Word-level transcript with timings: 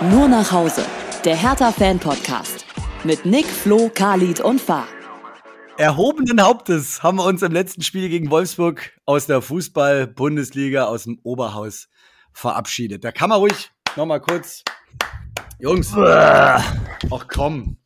Nur 0.00 0.28
nach 0.28 0.52
Hause. 0.52 0.84
Der 1.24 1.34
Hertha-Fan-Podcast. 1.34 2.64
Mit 3.02 3.26
Nick, 3.26 3.46
Flo, 3.46 3.90
Khalid 3.92 4.38
und 4.38 4.60
Fahr. 4.60 4.86
Erhobenen 5.76 6.40
Hauptes 6.40 7.02
haben 7.02 7.18
wir 7.18 7.24
uns 7.24 7.42
im 7.42 7.50
letzten 7.50 7.82
Spiel 7.82 8.08
gegen 8.08 8.30
Wolfsburg 8.30 8.92
aus 9.06 9.26
der 9.26 9.42
Fußball-Bundesliga 9.42 10.84
aus 10.84 11.02
dem 11.02 11.18
Oberhaus 11.24 11.88
verabschiedet. 12.32 13.02
Da 13.02 13.10
kann 13.10 13.28
man 13.30 13.40
ruhig 13.40 13.72
nochmal 13.96 14.20
kurz. 14.20 14.62
Jungs. 15.58 15.92
Ach 15.96 16.62
komm. 17.26 17.78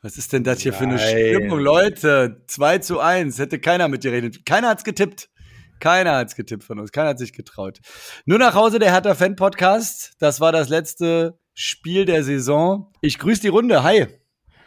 Was 0.00 0.18
ist 0.18 0.32
denn 0.32 0.42
das 0.42 0.62
hier 0.62 0.72
Nein. 0.72 0.78
für 0.80 0.88
eine 0.88 0.98
Stimmung, 0.98 1.60
Leute? 1.60 2.42
2 2.48 2.78
zu 2.78 2.98
1. 2.98 3.38
Hätte 3.38 3.60
keiner 3.60 3.86
mit 3.86 4.02
dir 4.02 4.10
redet. 4.10 4.44
Keiner 4.44 4.70
hat's 4.70 4.82
getippt. 4.82 5.30
Keiner 5.78 6.16
hat's 6.16 6.34
getippt 6.34 6.64
von 6.64 6.80
uns. 6.80 6.90
Keiner 6.90 7.10
hat 7.10 7.20
sich 7.20 7.32
getraut. 7.32 7.78
Nur 8.24 8.40
nach 8.40 8.56
Hause 8.56 8.80
der 8.80 8.90
Hertha 8.90 9.14
Fan 9.14 9.36
Podcast. 9.36 10.14
Das 10.18 10.40
war 10.40 10.50
das 10.50 10.68
letzte 10.68 11.38
Spiel 11.54 12.06
der 12.06 12.24
Saison. 12.24 12.90
Ich 13.02 13.18
grüße 13.18 13.42
die 13.42 13.48
Runde. 13.48 13.82
Hi. 13.82 14.06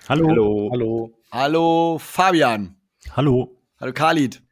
Hallo. 0.08 0.30
Hallo. 0.30 0.70
Hallo. 0.72 1.14
Hallo 1.32 1.98
Fabian. 2.00 2.76
Hallo. 3.16 3.58
Hallo 3.80 3.92
Khalid. 3.92 4.44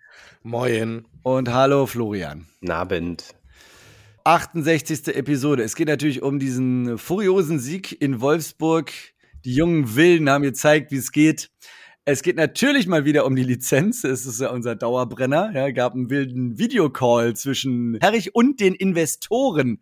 Moin. 0.42 1.06
Und 1.22 1.54
hallo 1.54 1.86
Florian. 1.86 2.48
Nabend. 2.60 3.36
68. 4.24 5.16
Episode. 5.16 5.62
Es 5.62 5.76
geht 5.76 5.88
natürlich 5.88 6.24
um 6.24 6.40
diesen 6.40 6.98
furiosen 6.98 7.60
Sieg 7.60 8.02
in 8.02 8.20
Wolfsburg. 8.20 8.92
Die 9.46 9.54
jungen 9.54 9.96
Willen 9.96 10.28
haben 10.28 10.44
gezeigt, 10.44 10.92
wie 10.92 10.98
es 10.98 11.12
geht. 11.12 11.52
Es 12.04 12.24
geht 12.24 12.36
natürlich 12.36 12.88
mal 12.88 13.06
wieder 13.06 13.28
um 13.28 13.36
die 13.36 13.44
Lizenz. 13.44 14.04
Es 14.04 14.26
ist 14.26 14.42
ja 14.42 14.50
unser 14.50 14.76
Dauerbrenner. 14.76 15.52
Ja, 15.54 15.70
gab 15.70 15.94
einen 15.94 16.10
wilden 16.10 16.58
Videocall 16.58 17.36
zwischen 17.36 18.00
Herrich 18.02 18.34
und 18.34 18.60
den 18.60 18.74
Investoren 18.74 19.82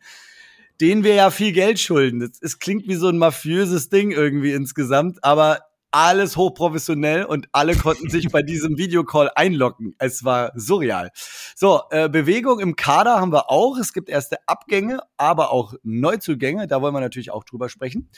denen 0.81 1.03
wir 1.03 1.13
ja 1.13 1.29
viel 1.29 1.51
Geld 1.53 1.79
schulden. 1.79 2.31
Es 2.41 2.59
klingt 2.59 2.87
wie 2.87 2.95
so 2.95 3.07
ein 3.07 3.17
mafiöses 3.17 3.89
Ding 3.89 4.11
irgendwie 4.11 4.51
insgesamt, 4.51 5.23
aber 5.23 5.59
alles 5.91 6.37
hochprofessionell 6.37 7.25
und 7.25 7.47
alle 7.51 7.75
konnten 7.75 8.09
sich 8.09 8.29
bei 8.31 8.41
diesem 8.41 8.77
Videocall 8.77 9.29
einloggen. 9.35 9.93
Es 9.99 10.23
war 10.23 10.53
surreal. 10.55 11.11
So, 11.55 11.81
äh, 11.91 12.09
Bewegung 12.09 12.59
im 12.59 12.75
Kader 12.75 13.19
haben 13.19 13.31
wir 13.31 13.51
auch. 13.51 13.77
Es 13.77 13.93
gibt 13.93 14.09
erste 14.09 14.37
Abgänge, 14.47 15.01
aber 15.17 15.51
auch 15.51 15.73
Neuzugänge. 15.83 16.67
Da 16.67 16.81
wollen 16.81 16.93
wir 16.93 17.01
natürlich 17.01 17.31
auch 17.31 17.43
drüber 17.43 17.69
sprechen. 17.69 18.09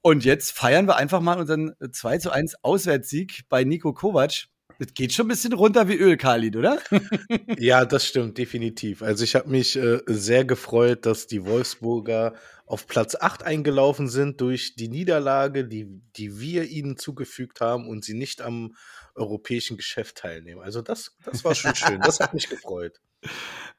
Und 0.00 0.24
jetzt 0.24 0.52
feiern 0.52 0.88
wir 0.88 0.96
einfach 0.96 1.20
mal 1.20 1.38
unseren 1.38 1.74
2 1.78 2.18
zu 2.18 2.30
1 2.32 2.64
Auswärtssieg 2.64 3.42
bei 3.48 3.62
Nico 3.62 3.92
Kovac. 3.92 4.48
Das 4.78 4.94
geht 4.94 5.12
schon 5.12 5.26
ein 5.26 5.28
bisschen 5.28 5.52
runter 5.52 5.88
wie 5.88 5.96
Öl, 5.96 6.16
Khalid, 6.16 6.56
oder? 6.56 6.78
ja, 7.58 7.84
das 7.84 8.06
stimmt, 8.06 8.38
definitiv. 8.38 9.02
Also 9.02 9.24
ich 9.24 9.34
habe 9.34 9.48
mich 9.48 9.76
äh, 9.76 10.00
sehr 10.06 10.44
gefreut, 10.44 11.06
dass 11.06 11.26
die 11.26 11.44
Wolfsburger 11.44 12.34
auf 12.66 12.86
Platz 12.86 13.14
8 13.14 13.42
eingelaufen 13.42 14.08
sind 14.08 14.40
durch 14.40 14.76
die 14.76 14.88
Niederlage, 14.88 15.66
die, 15.66 16.00
die 16.16 16.40
wir 16.40 16.64
ihnen 16.64 16.96
zugefügt 16.96 17.60
haben 17.60 17.86
und 17.86 18.04
sie 18.04 18.14
nicht 18.14 18.40
am 18.40 18.74
europäischen 19.14 19.76
Geschäft 19.76 20.16
teilnehmen. 20.16 20.62
Also 20.62 20.80
das, 20.80 21.16
das 21.24 21.44
war 21.44 21.54
schon 21.54 21.74
schön. 21.74 22.00
Das 22.00 22.20
hat 22.20 22.34
mich 22.34 22.48
gefreut. 22.48 23.00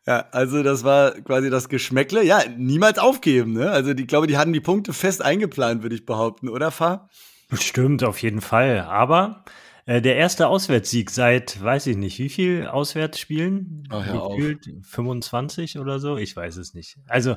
Ja, 0.06 0.28
also 0.32 0.64
das 0.64 0.84
war 0.84 1.14
quasi 1.22 1.50
das 1.50 1.70
Geschmäckle. 1.70 2.26
Ja, 2.26 2.42
niemals 2.58 3.00
aufgeben. 3.00 3.54
Ne? 3.54 3.72
Also 3.72 3.92
ich 3.92 4.06
glaube, 4.06 4.28
die 4.28 4.38
hatten 4.38 4.52
die 4.52 4.60
Punkte 4.60 4.92
fest 4.92 5.22
eingeplant, 5.22 5.82
würde 5.82 5.96
ich 5.96 6.06
behaupten, 6.06 6.50
oder 6.50 6.72
Fahr? 6.72 7.10
Stimmt, 7.54 8.04
auf 8.04 8.22
jeden 8.22 8.42
Fall. 8.42 8.82
Aber 8.82 9.46
der 9.88 10.16
erste 10.16 10.48
Auswärtssieg 10.48 11.10
seit, 11.10 11.62
weiß 11.62 11.88
ich 11.88 11.98
nicht, 11.98 12.20
wie 12.20 12.30
viel 12.30 12.68
Auswärtsspielen? 12.68 13.88
Oh, 13.92 14.36
Gefühlt 14.36 14.70
25 14.84 15.80
oder 15.80 16.00
so? 16.00 16.18
Ich 16.18 16.36
weiß 16.36 16.58
es 16.58 16.74
nicht. 16.74 16.98
Also 17.08 17.36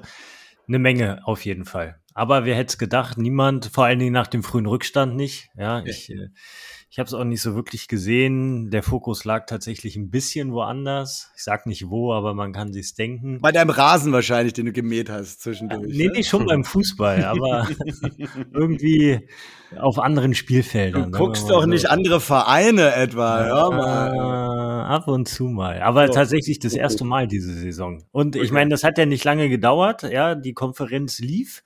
eine 0.69 0.79
Menge 0.79 1.21
auf 1.25 1.45
jeden 1.45 1.65
Fall. 1.65 2.01
Aber 2.15 2.45
wer 2.45 2.57
hätte 2.57 2.71
es 2.71 2.79
gedacht? 2.79 3.19
Niemand, 3.19 3.67
vor 3.67 3.85
allen 3.85 3.99
Dingen 3.99 4.12
nach 4.12 4.27
dem 4.27 4.43
frühen 4.43 4.67
Rückstand 4.67 5.17
nicht. 5.17 5.49
Ja, 5.56 5.85
ich, 5.85 6.11
äh, 6.11 6.29
ich 6.89 6.99
habe 6.99 7.09
es 7.09 7.15
auch 7.15 7.25
nicht 7.25 7.43
so 7.43 7.55
wirklich 7.55 7.89
gesehen. 7.89 8.71
Der 8.71 8.83
Fokus 8.83 9.25
lag 9.25 9.47
tatsächlich 9.47 9.97
ein 9.97 10.09
bisschen 10.09 10.53
woanders. 10.53 11.31
Ich 11.37 11.43
sag 11.43 11.67
nicht 11.67 11.91
wo, 11.91 12.13
aber 12.13 12.33
man 12.33 12.53
kann 12.53 12.73
sich's 12.73 12.95
denken. 12.95 13.41
Bei 13.41 13.51
deinem 13.51 13.71
Rasen 13.71 14.13
wahrscheinlich, 14.13 14.53
den 14.53 14.67
du 14.67 14.73
gemäht 14.73 15.11
hast 15.11 15.43
zwischendurch. 15.43 15.89
Nee, 15.89 16.11
nee, 16.13 16.23
schon 16.23 16.47
beim 16.47 16.65
Fußball, 16.65 17.25
aber 17.25 17.67
irgendwie 18.53 19.29
auf 19.77 19.99
anderen 19.99 20.35
Spielfeldern. 20.35 21.11
Du 21.11 21.19
guckst 21.19 21.51
doch 21.51 21.63
so. 21.63 21.69
nicht 21.69 21.91
andere 21.91 22.21
Vereine 22.21 22.95
etwa, 22.95 23.47
ja, 23.47 23.71
mal. 23.71 24.87
Ab 24.87 25.09
und 25.09 25.29
zu 25.29 25.49
mal. 25.49 25.83
Aber 25.83 26.07
so. 26.07 26.13
tatsächlich 26.13 26.61
das 26.61 26.75
erste 26.75 27.05
Mal 27.07 27.27
diese 27.27 27.53
Saison. 27.53 28.05
Und 28.13 28.37
ich 28.37 28.53
meine, 28.53 28.71
das 28.71 28.85
hat 28.85 28.97
ja 28.97 29.07
nicht 29.07 29.25
lange 29.25 29.49
gedauert. 29.49 30.05
Ja, 30.05 30.37
die 30.37 30.55
Konferenz 30.55 31.19
lief. 31.19 31.63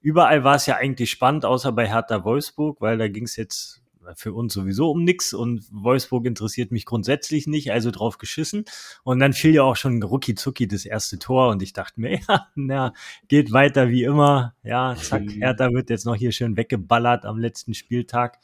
Überall 0.00 0.44
war 0.44 0.56
es 0.56 0.66
ja 0.66 0.76
eigentlich 0.76 1.10
spannend, 1.10 1.44
außer 1.44 1.72
bei 1.72 1.88
Hertha 1.88 2.24
Wolfsburg, 2.24 2.80
weil 2.80 2.98
da 2.98 3.08
ging 3.08 3.24
es 3.24 3.36
jetzt 3.36 3.82
für 4.14 4.32
uns 4.32 4.54
sowieso 4.54 4.90
um 4.90 5.04
nix 5.04 5.34
und 5.34 5.64
Wolfsburg 5.70 6.26
interessiert 6.26 6.70
mich 6.70 6.84
grundsätzlich 6.84 7.46
nicht, 7.46 7.72
also 7.72 7.90
drauf 7.90 8.18
geschissen. 8.18 8.64
Und 9.02 9.18
dann 9.18 9.32
fiel 9.32 9.54
ja 9.54 9.62
auch 9.62 9.76
schon 9.76 10.02
rucki 10.02 10.34
zucki 10.34 10.68
das 10.68 10.84
erste 10.84 11.18
Tor 11.18 11.50
und 11.50 11.62
ich 11.62 11.72
dachte 11.72 12.00
mir, 12.00 12.18
ja, 12.28 12.46
na, 12.54 12.92
geht 13.28 13.52
weiter 13.52 13.88
wie 13.88 14.04
immer. 14.04 14.54
Ja, 14.62 14.94
zack, 14.96 15.24
mhm. 15.24 15.30
Hertha 15.30 15.70
wird 15.72 15.90
jetzt 15.90 16.06
noch 16.06 16.16
hier 16.16 16.32
schön 16.32 16.56
weggeballert 16.56 17.24
am 17.24 17.38
letzten 17.38 17.74
Spieltag. 17.74 18.38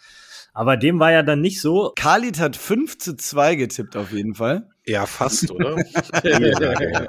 Aber 0.55 0.77
dem 0.77 1.01
war 1.01 1.11
ja 1.11 1.23
dann 1.23 1.41
nicht 1.41 1.61
so. 1.61 1.93
Khalid 1.97 2.39
hat 2.39 2.57
5 2.57 2.99
zu 2.99 3.17
2 3.17 3.55
getippt 3.55 3.97
auf 3.97 4.13
jeden 4.13 4.35
Fall. 4.35 4.69
Ja, 4.85 5.07
fast, 5.07 5.51
oder? 5.51 5.77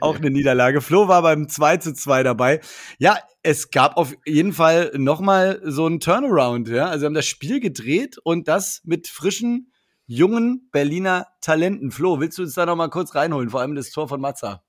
Auch 0.00 0.16
eine 0.16 0.30
Niederlage. 0.30 0.80
Flo 0.80 1.08
war 1.08 1.22
beim 1.22 1.48
2 1.48 1.78
zu 1.78 1.94
2 1.94 2.22
dabei. 2.22 2.60
Ja, 2.98 3.18
es 3.42 3.70
gab 3.70 3.96
auf 3.96 4.14
jeden 4.24 4.52
Fall 4.52 4.92
nochmal 4.96 5.60
so 5.64 5.86
einen 5.86 6.00
Turnaround. 6.00 6.68
Ja? 6.68 6.86
Also 6.86 7.02
wir 7.02 7.06
haben 7.06 7.14
das 7.14 7.26
Spiel 7.26 7.60
gedreht 7.60 8.18
und 8.22 8.46
das 8.46 8.82
mit 8.84 9.08
frischen, 9.08 9.72
jungen 10.06 10.68
Berliner 10.70 11.26
Talenten. 11.40 11.90
Flo, 11.90 12.20
willst 12.20 12.38
du 12.38 12.42
uns 12.42 12.54
da 12.54 12.66
nochmal 12.66 12.90
kurz 12.90 13.14
reinholen? 13.14 13.50
Vor 13.50 13.60
allem 13.60 13.74
das 13.74 13.90
Tor 13.90 14.08
von 14.08 14.20
Mazza. 14.20 14.62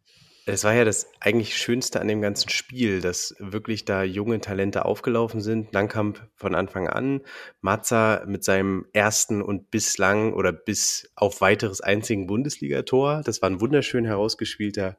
Es 0.46 0.66
war 0.66 0.74
ja 0.74 0.84
das 0.84 1.08
eigentlich 1.22 1.56
Schönste 1.56 2.02
an 2.02 2.10
dem 2.10 2.22
ganzen 2.22 2.50
Spiel, 2.50 3.00
dass 3.00 3.34
wirklich 3.40 3.86
da 3.86 4.04
junge 4.04 4.42
Talente 4.42 4.84
aufgelaufen 4.84 5.40
sind. 5.40 5.72
Langkamp 5.72 6.28
von 6.36 6.54
Anfang 6.54 6.90
an, 6.90 7.22
Matza 7.62 8.24
mit 8.28 8.44
seinem 8.44 8.86
ersten 8.92 9.42
und 9.42 9.72
bislang 9.72 10.34
oder 10.34 10.52
bis 10.52 11.10
auf 11.16 11.40
weiteres 11.40 11.80
einzigen 11.80 12.28
Bundesligator. 12.28 13.22
Das 13.24 13.42
war 13.42 13.50
ein 13.50 13.62
wunderschön 13.62 14.04
herausgespielter 14.04 14.98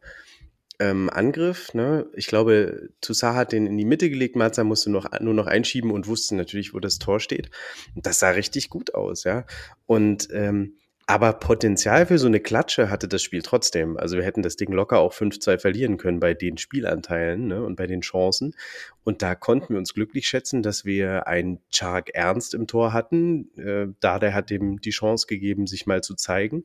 ähm, 0.81 1.10
Angriff. 1.10 1.75
Ne? 1.75 2.06
Ich 2.15 2.27
glaube, 2.27 2.88
Toussaint 3.03 3.37
hat 3.37 3.53
den 3.53 3.66
in 3.66 3.77
die 3.77 3.84
Mitte 3.84 4.09
gelegt, 4.09 4.37
Matza 4.37 4.65
musste 4.65 4.91
noch, 4.91 5.06
nur 5.21 5.34
noch 5.34 5.47
einschieben 5.47 5.91
und 5.91 6.06
wusste 6.06 6.37
natürlich, 6.37 6.72
wo 6.72 6.81
das 6.81 6.99
Tor 6.99 7.21
steht. 7.21 7.50
Das 7.94 8.19
sah 8.19 8.31
richtig 8.31 8.71
gut 8.71 8.94
aus, 8.94 9.25
ja. 9.25 9.44
Und 9.87 10.28
ähm, 10.33 10.78
aber 11.06 11.34
Potenzial 11.34 12.06
für 12.06 12.19
so 12.19 12.26
eine 12.26 12.41
Klatsche 12.41 12.88
hatte 12.88 13.09
das 13.09 13.22
Spiel 13.22 13.42
trotzdem. 13.42 13.98
Also 13.98 14.16
wir 14.16 14.25
hätten 14.25 14.42
das 14.42 14.56
Ding 14.56 14.72
locker 14.72 15.00
auch 15.00 15.12
5-2 15.12 15.59
verlieren 15.59 15.97
können 15.98 16.19
bei 16.19 16.32
den 16.32 16.56
Spielanteilen 16.56 17.48
ne, 17.48 17.62
und 17.62 17.76
bei 17.76 17.87
den 17.87 18.00
Chancen. 18.00 18.54
Und 19.03 19.20
da 19.20 19.34
konnten 19.34 19.75
wir 19.75 19.78
uns 19.78 19.92
glücklich 19.92 20.26
schätzen, 20.26 20.62
dass 20.62 20.87
wir 20.87 21.26
einen 21.26 21.60
Chark 21.70 22.10
Ernst 22.15 22.54
im 22.54 22.66
Tor 22.66 22.94
hatten. 22.94 23.50
Äh, 23.59 23.88
da 24.00 24.19
der 24.19 24.32
hat 24.32 24.48
dem 24.48 24.81
die 24.81 24.91
Chance 24.91 25.26
gegeben, 25.26 25.66
sich 25.66 25.87
mal 25.87 26.03
zu 26.03 26.15
zeigen. 26.15 26.65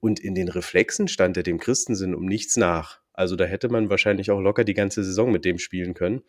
Und 0.00 0.18
in 0.18 0.34
den 0.34 0.48
Reflexen 0.48 1.06
stand 1.06 1.36
er 1.36 1.44
dem 1.44 1.58
Christensen 1.58 2.14
um 2.14 2.26
nichts 2.26 2.56
nach. 2.56 3.00
Also 3.12 3.36
da 3.36 3.44
hätte 3.44 3.68
man 3.68 3.88
wahrscheinlich 3.88 4.30
auch 4.32 4.40
locker 4.40 4.64
die 4.64 4.74
ganze 4.74 5.04
Saison 5.04 5.30
mit 5.30 5.44
dem 5.44 5.58
spielen 5.58 5.94
können. 5.94 6.22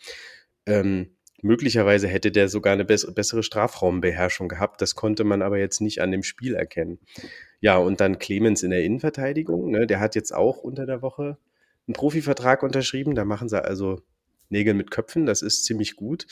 Ähm, 0.68 1.17
Möglicherweise 1.42 2.08
hätte 2.08 2.31
der 2.31 2.50
sogar 2.50 2.74
eine 2.74 2.86
bessere 2.86 3.44
Strafraumbeherrschung 3.44 4.48
gehabt. 4.50 4.81
Das 4.81 4.96
konnte 4.96 5.24
man 5.24 5.42
aber 5.42 5.59
jetzt 5.59 5.81
nicht 5.81 6.02
an 6.02 6.12
dem 6.12 6.24
Spiel 6.24 6.56
erkennen. 6.56 7.00
Ja, 7.59 7.78
und 7.78 8.02
dann 8.02 8.18
Clemens 8.18 8.64
in 8.64 8.72
der 8.72 8.84
Innenverteidigung. 8.84 9.70
Ne? 9.70 9.86
Der 9.86 10.00
hat 10.00 10.16
jetzt 10.16 10.34
auch 10.34 10.57
unter 10.57 10.86
der 10.86 11.01
Woche 11.01 11.38
einen 11.88 11.94
Profivertrag 11.94 12.63
unterschrieben. 12.63 13.13
Da 13.13 13.24
machen 13.24 13.50
sie 13.50 13.63
also 13.63 14.01
Nägel 14.50 14.74
mit 14.74 14.89
Köpfen. 14.89 15.25
Das 15.25 15.42
ist 15.42 15.66
ziemlich 15.66 15.95
gut. 15.95 16.25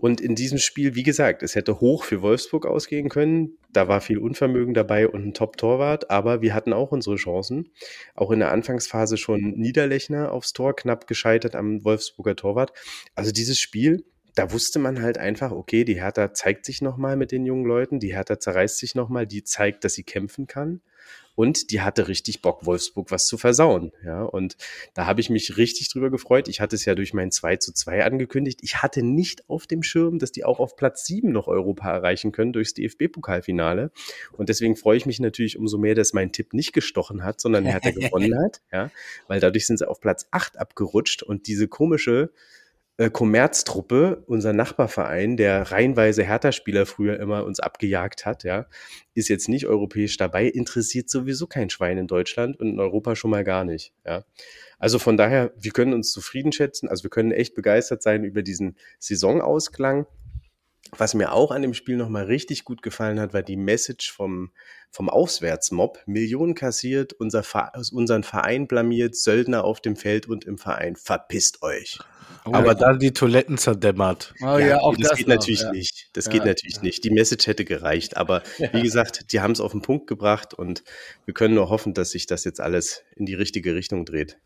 Und 0.00 0.20
in 0.20 0.34
diesem 0.34 0.58
Spiel, 0.58 0.94
wie 0.94 1.02
gesagt, 1.02 1.42
es 1.42 1.56
hätte 1.56 1.80
hoch 1.80 2.04
für 2.04 2.22
Wolfsburg 2.22 2.66
ausgehen 2.66 3.08
können. 3.08 3.58
Da 3.72 3.88
war 3.88 4.00
viel 4.00 4.18
Unvermögen 4.18 4.72
dabei 4.72 5.08
und 5.08 5.26
ein 5.26 5.34
Top-Torwart, 5.34 6.08
aber 6.10 6.40
wir 6.40 6.54
hatten 6.54 6.72
auch 6.72 6.92
unsere 6.92 7.16
Chancen. 7.16 7.70
Auch 8.14 8.30
in 8.30 8.38
der 8.38 8.52
Anfangsphase 8.52 9.16
schon 9.16 9.54
Niederlechner 9.56 10.30
aufs 10.30 10.52
Tor, 10.52 10.76
knapp 10.76 11.08
gescheitert 11.08 11.56
am 11.56 11.84
Wolfsburger 11.84 12.36
Torwart. 12.36 12.72
Also 13.16 13.32
dieses 13.32 13.58
Spiel, 13.58 14.04
da 14.38 14.52
wusste 14.52 14.78
man 14.78 15.02
halt 15.02 15.18
einfach, 15.18 15.50
okay, 15.50 15.82
die 15.82 16.00
Hertha 16.00 16.32
zeigt 16.32 16.64
sich 16.64 16.80
nochmal 16.80 17.16
mit 17.16 17.32
den 17.32 17.44
jungen 17.44 17.64
Leuten, 17.64 17.98
die 17.98 18.14
Hertha 18.14 18.38
zerreißt 18.38 18.78
sich 18.78 18.94
nochmal, 18.94 19.26
die 19.26 19.42
zeigt, 19.42 19.82
dass 19.82 19.94
sie 19.94 20.04
kämpfen 20.04 20.46
kann. 20.46 20.80
Und 21.34 21.70
die 21.70 21.82
hatte 21.82 22.08
richtig 22.08 22.42
Bock, 22.42 22.66
Wolfsburg 22.66 23.12
was 23.12 23.26
zu 23.26 23.38
versauen. 23.38 23.92
Ja, 24.04 24.22
und 24.22 24.56
da 24.94 25.06
habe 25.06 25.20
ich 25.20 25.30
mich 25.30 25.56
richtig 25.56 25.88
drüber 25.88 26.10
gefreut. 26.10 26.48
Ich 26.48 26.60
hatte 26.60 26.74
es 26.74 26.84
ja 26.84 26.96
durch 26.96 27.14
mein 27.14 27.30
2 27.30 27.56
zu 27.58 27.72
2 27.72 28.04
angekündigt. 28.04 28.58
Ich 28.62 28.82
hatte 28.82 29.04
nicht 29.04 29.48
auf 29.48 29.68
dem 29.68 29.84
Schirm, 29.84 30.18
dass 30.18 30.32
die 30.32 30.44
auch 30.44 30.58
auf 30.58 30.74
Platz 30.74 31.04
7 31.06 31.30
noch 31.30 31.46
Europa 31.46 31.92
erreichen 31.92 32.32
können 32.32 32.52
durchs 32.52 32.74
DFB-Pokalfinale. 32.74 33.92
Und 34.32 34.48
deswegen 34.48 34.74
freue 34.74 34.96
ich 34.96 35.06
mich 35.06 35.20
natürlich 35.20 35.58
umso 35.58 35.78
mehr, 35.78 35.94
dass 35.94 36.12
mein 36.12 36.32
Tipp 36.32 36.54
nicht 36.54 36.72
gestochen 36.72 37.22
hat, 37.22 37.40
sondern 37.40 37.64
Hertha 37.64 37.90
gewonnen 37.92 38.36
hat. 38.36 38.60
Ja, 38.72 38.90
weil 39.28 39.38
dadurch 39.38 39.66
sind 39.66 39.78
sie 39.78 39.88
auf 39.88 40.00
Platz 40.00 40.26
8 40.32 40.58
abgerutscht 40.58 41.22
und 41.22 41.46
diese 41.46 41.68
komische 41.68 42.30
äh, 42.98 43.10
Kommerztruppe, 43.10 44.24
unser 44.26 44.52
Nachbarverein, 44.52 45.36
der 45.36 45.70
reihenweise 45.70 46.24
Hertha-Spieler 46.24 46.84
früher 46.84 47.18
immer 47.20 47.44
uns 47.44 47.60
abgejagt 47.60 48.26
hat, 48.26 48.42
ja, 48.44 48.66
ist 49.14 49.28
jetzt 49.28 49.48
nicht 49.48 49.66
europäisch 49.66 50.16
dabei, 50.16 50.46
interessiert 50.46 51.08
sowieso 51.08 51.46
kein 51.46 51.70
Schwein 51.70 51.96
in 51.96 52.08
Deutschland 52.08 52.58
und 52.58 52.68
in 52.68 52.80
Europa 52.80 53.14
schon 53.14 53.30
mal 53.30 53.44
gar 53.44 53.64
nicht, 53.64 53.94
ja. 54.04 54.24
Also 54.80 54.98
von 54.98 55.16
daher, 55.16 55.52
wir 55.56 55.70
können 55.70 55.92
uns 55.92 56.12
zufrieden 56.12 56.52
schätzen, 56.52 56.88
also 56.88 57.04
wir 57.04 57.10
können 57.10 57.32
echt 57.32 57.54
begeistert 57.54 58.02
sein 58.02 58.24
über 58.24 58.42
diesen 58.42 58.76
Saisonausklang. 58.98 60.06
Was 60.96 61.14
mir 61.14 61.32
auch 61.32 61.50
an 61.50 61.62
dem 61.62 61.74
Spiel 61.74 61.96
nochmal 61.96 62.24
richtig 62.24 62.64
gut 62.64 62.82
gefallen 62.82 63.20
hat, 63.20 63.34
war 63.34 63.42
die 63.42 63.56
Message 63.56 64.10
vom, 64.10 64.52
vom 64.90 65.10
Auswärtsmob. 65.10 66.02
Millionen 66.06 66.54
kassiert, 66.54 67.12
unser, 67.12 67.44
unseren 67.92 68.22
Verein 68.22 68.66
blamiert, 68.66 69.14
Söldner 69.14 69.64
auf 69.64 69.80
dem 69.80 69.96
Feld 69.96 70.26
und 70.26 70.44
im 70.44 70.56
Verein. 70.56 70.96
Verpisst 70.96 71.62
euch. 71.62 71.98
Oh, 72.44 72.54
aber 72.54 72.68
ja. 72.68 72.74
da 72.74 72.92
die 72.94 73.12
Toiletten 73.12 73.58
zerdämmert. 73.58 74.32
Oh, 74.40 74.46
ja, 74.46 74.58
ja, 74.58 74.80
auch 74.80 74.96
das, 74.96 75.10
das 75.10 75.18
geht 75.18 75.28
noch, 75.28 75.34
natürlich 75.36 75.60
ja. 75.60 75.72
nicht. 75.72 76.10
Das 76.14 76.30
geht 76.30 76.44
natürlich 76.44 76.80
nicht. 76.80 77.04
Die 77.04 77.10
Message 77.10 77.46
hätte 77.46 77.64
gereicht. 77.64 78.16
Aber 78.16 78.42
wie 78.72 78.82
gesagt, 78.82 79.32
die 79.32 79.40
haben 79.40 79.52
es 79.52 79.60
auf 79.60 79.72
den 79.72 79.82
Punkt 79.82 80.06
gebracht 80.06 80.54
und 80.54 80.84
wir 81.26 81.34
können 81.34 81.54
nur 81.54 81.68
hoffen, 81.68 81.92
dass 81.92 82.10
sich 82.10 82.26
das 82.26 82.44
jetzt 82.44 82.60
alles 82.60 83.02
in 83.14 83.26
die 83.26 83.34
richtige 83.34 83.74
Richtung 83.74 84.06
dreht. 84.06 84.38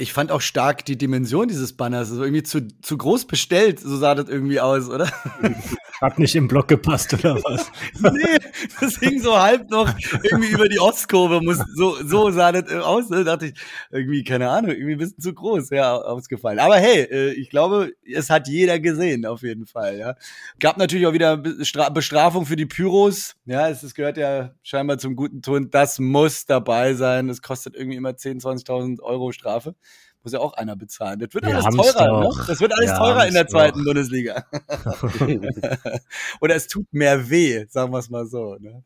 Ich 0.00 0.14
fand 0.14 0.32
auch 0.32 0.40
stark 0.40 0.86
die 0.86 0.96
Dimension 0.96 1.46
dieses 1.46 1.74
Banners. 1.74 2.08
So 2.08 2.22
irgendwie 2.22 2.42
zu, 2.42 2.66
zu 2.80 2.96
groß 2.96 3.26
bestellt, 3.26 3.80
so 3.80 3.96
sah 3.98 4.14
das 4.14 4.30
irgendwie 4.30 4.58
aus, 4.58 4.88
oder? 4.88 5.10
Hat 6.00 6.18
nicht 6.18 6.34
im 6.34 6.48
Block 6.48 6.68
gepasst, 6.68 7.12
oder 7.12 7.34
was? 7.44 7.70
nee, 8.00 8.38
das 8.80 8.96
hing 8.96 9.20
so 9.20 9.38
halb 9.38 9.68
noch 9.68 9.92
irgendwie 10.22 10.52
über 10.52 10.66
die 10.66 10.80
Ostkurve. 10.80 11.42
Muss, 11.42 11.58
so, 11.74 11.94
so 12.02 12.30
sah 12.30 12.52
das 12.52 12.72
aus. 12.72 13.10
Ne? 13.10 13.22
dachte 13.24 13.48
ich, 13.48 13.54
irgendwie, 13.90 14.24
keine 14.24 14.48
Ahnung, 14.48 14.70
irgendwie 14.70 14.92
ein 14.92 14.98
bisschen 14.98 15.20
zu 15.20 15.34
groß, 15.34 15.68
ja, 15.68 15.94
ausgefallen. 15.94 16.58
Aber 16.58 16.76
hey, 16.76 17.02
äh, 17.02 17.32
ich 17.32 17.50
glaube, 17.50 17.92
es 18.02 18.30
hat 18.30 18.48
jeder 18.48 18.80
gesehen, 18.80 19.26
auf 19.26 19.42
jeden 19.42 19.66
Fall, 19.66 19.98
ja. 19.98 20.14
Gab 20.58 20.78
natürlich 20.78 21.06
auch 21.06 21.12
wieder 21.12 21.36
Bestrafung 21.36 22.46
für 22.46 22.56
die 22.56 22.66
Pyros. 22.66 23.36
Ja, 23.44 23.68
es, 23.68 23.82
es 23.82 23.94
gehört 23.94 24.16
ja 24.16 24.52
scheinbar 24.62 24.96
zum 24.96 25.16
guten 25.16 25.42
Ton. 25.42 25.70
Das 25.70 25.98
muss 25.98 26.46
dabei 26.46 26.94
sein. 26.94 27.28
Es 27.28 27.42
kostet 27.42 27.74
irgendwie 27.76 27.98
immer 27.98 28.10
10.000, 28.10 28.64
20.000 28.64 29.02
Euro 29.02 29.32
Strafe 29.32 29.74
muss 30.22 30.32
ja 30.32 30.40
auch 30.40 30.54
einer 30.54 30.76
bezahlen. 30.76 31.18
Das 31.18 31.32
wird 31.34 31.44
wir 31.44 31.54
alles 31.54 31.74
teurer, 31.74 32.20
ne? 32.20 32.44
Das 32.46 32.60
wird 32.60 32.72
alles 32.72 32.92
teurer 32.92 33.26
in 33.26 33.34
der 33.34 33.46
zweiten 33.46 33.78
doch. 33.78 33.86
Bundesliga. 33.86 34.44
Oder 36.40 36.54
es 36.54 36.66
tut 36.66 36.86
mehr 36.92 37.30
weh, 37.30 37.66
sagen 37.68 37.92
wir 37.92 37.98
es 37.98 38.10
mal 38.10 38.26
so. 38.26 38.56
Ne? 38.60 38.82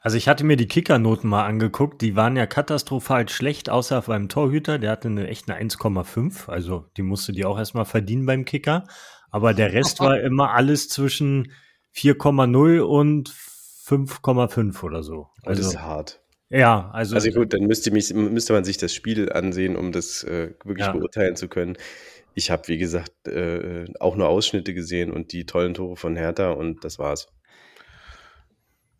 Also 0.00 0.16
ich 0.16 0.28
hatte 0.28 0.44
mir 0.44 0.56
die 0.56 0.68
Kickernoten 0.68 1.28
mal 1.28 1.44
angeguckt, 1.44 2.00
die 2.00 2.16
waren 2.16 2.36
ja 2.36 2.46
katastrophal 2.46 3.28
schlecht, 3.28 3.68
außer 3.68 4.00
beim 4.02 4.28
Torhüter, 4.28 4.78
der 4.78 4.92
hatte 4.92 5.08
eine 5.08 5.28
echt 5.28 5.50
eine 5.50 5.60
1,5, 5.60 6.48
also 6.48 6.86
die 6.96 7.02
musste 7.02 7.32
die 7.32 7.44
auch 7.44 7.58
erstmal 7.58 7.84
verdienen 7.84 8.24
beim 8.24 8.46
Kicker, 8.46 8.84
aber 9.30 9.52
der 9.52 9.74
Rest 9.74 10.00
war 10.00 10.18
immer 10.20 10.52
alles 10.52 10.88
zwischen 10.88 11.52
4,0 11.94 12.80
und 12.80 13.30
5,5 13.30 14.82
oder 14.82 15.02
so. 15.02 15.28
Also, 15.44 15.62
das 15.62 15.72
ist 15.72 15.80
hart. 15.80 16.22
Ja, 16.50 16.90
also. 16.92 17.14
Also 17.14 17.30
gut, 17.30 17.52
dann 17.52 17.62
müsste, 17.62 17.92
mich, 17.92 18.12
müsste 18.12 18.52
man 18.52 18.64
sich 18.64 18.76
das 18.76 18.92
Spiel 18.92 19.32
ansehen, 19.32 19.76
um 19.76 19.92
das 19.92 20.24
äh, 20.24 20.52
wirklich 20.64 20.86
ja. 20.86 20.92
beurteilen 20.92 21.36
zu 21.36 21.48
können. 21.48 21.76
Ich 22.34 22.50
habe, 22.50 22.66
wie 22.68 22.78
gesagt, 22.78 23.28
äh, 23.28 23.86
auch 24.00 24.16
nur 24.16 24.28
Ausschnitte 24.28 24.74
gesehen 24.74 25.12
und 25.12 25.32
die 25.32 25.46
tollen 25.46 25.74
Tore 25.74 25.96
von 25.96 26.16
Hertha 26.16 26.50
und 26.50 26.84
das 26.84 26.98
war's. 26.98 27.28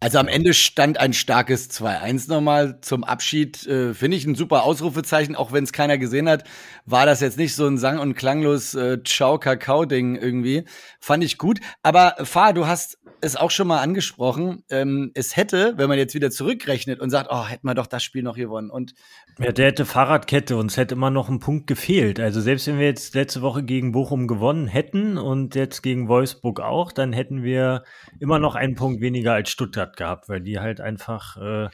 Also 0.03 0.19
am 0.19 0.29
Ende 0.29 0.55
stand 0.55 0.99
ein 0.99 1.13
starkes 1.13 1.71
2-1 1.71 2.31
nochmal 2.31 2.81
zum 2.81 3.05
Abschied. 3.05 3.67
Äh, 3.67 3.93
Finde 3.93 4.17
ich 4.17 4.25
ein 4.25 4.35
super 4.35 4.65
Ausrufezeichen, 4.65 5.37
auch 5.37 5.53
wenn 5.53 5.65
es 5.65 5.75
keiner 5.75 5.99
gesehen 5.99 6.27
hat. 6.27 6.45
War 6.87 7.05
das 7.05 7.21
jetzt 7.21 7.37
nicht 7.37 7.55
so 7.55 7.67
ein 7.67 7.77
sang- 7.77 7.99
und 7.99 8.15
klanglos 8.15 8.75
äh, 8.75 9.03
Ciao-Kakao-Ding 9.05 10.17
irgendwie. 10.17 10.65
Fand 11.01 11.23
ich 11.23 11.37
gut. 11.37 11.61
Aber 11.83 12.15
Fahr, 12.25 12.55
du 12.55 12.67
hast 12.67 12.99
es 13.21 13.37
auch 13.37 13.51
schon 13.51 13.69
mal 13.69 13.81
angesprochen. 13.83 14.65
Ähm, 14.71 15.11
es 15.13 15.37
hätte, 15.37 15.75
wenn 15.77 15.91
man 15.91 15.99
jetzt 15.99 16.15
wieder 16.15 16.31
zurückrechnet 16.31 16.99
und 17.01 17.11
sagt, 17.11 17.29
oh, 17.31 17.47
hätten 17.47 17.67
wir 17.67 17.75
doch 17.75 17.87
das 17.87 18.03
Spiel 18.03 18.23
noch 18.23 18.37
gewonnen. 18.37 18.71
Und 18.71 18.95
ja, 19.39 19.53
der 19.53 19.67
hätte 19.67 19.85
Fahrradkette, 19.85 20.57
uns 20.57 20.79
hätte 20.79 20.95
immer 20.95 21.11
noch 21.11 21.29
ein 21.29 21.41
Punkt 21.41 21.67
gefehlt. 21.67 22.21
Also 22.21 22.41
selbst 22.41 22.67
wenn 22.67 22.79
wir 22.79 22.87
jetzt 22.87 23.15
letzte 23.15 23.43
Woche 23.43 23.63
gegen 23.63 23.93
Bochum 23.93 24.27
gewonnen 24.27 24.67
hätten 24.67 25.19
und 25.19 25.55
jetzt 25.55 25.83
gegen 25.83 26.09
Wolfsburg 26.09 26.61
auch, 26.61 26.93
dann 26.93 27.13
hätten 27.13 27.43
wir 27.43 27.85
immer 28.19 28.39
noch 28.39 28.55
einen 28.55 28.75
Punkt 28.75 29.03
weniger 29.03 29.35
als 29.35 29.51
Stuttgart 29.51 29.90
gehabt, 29.97 30.29
weil 30.29 30.41
die 30.41 30.59
halt 30.59 30.81
einfach 30.81 31.37
äh, 31.37 31.69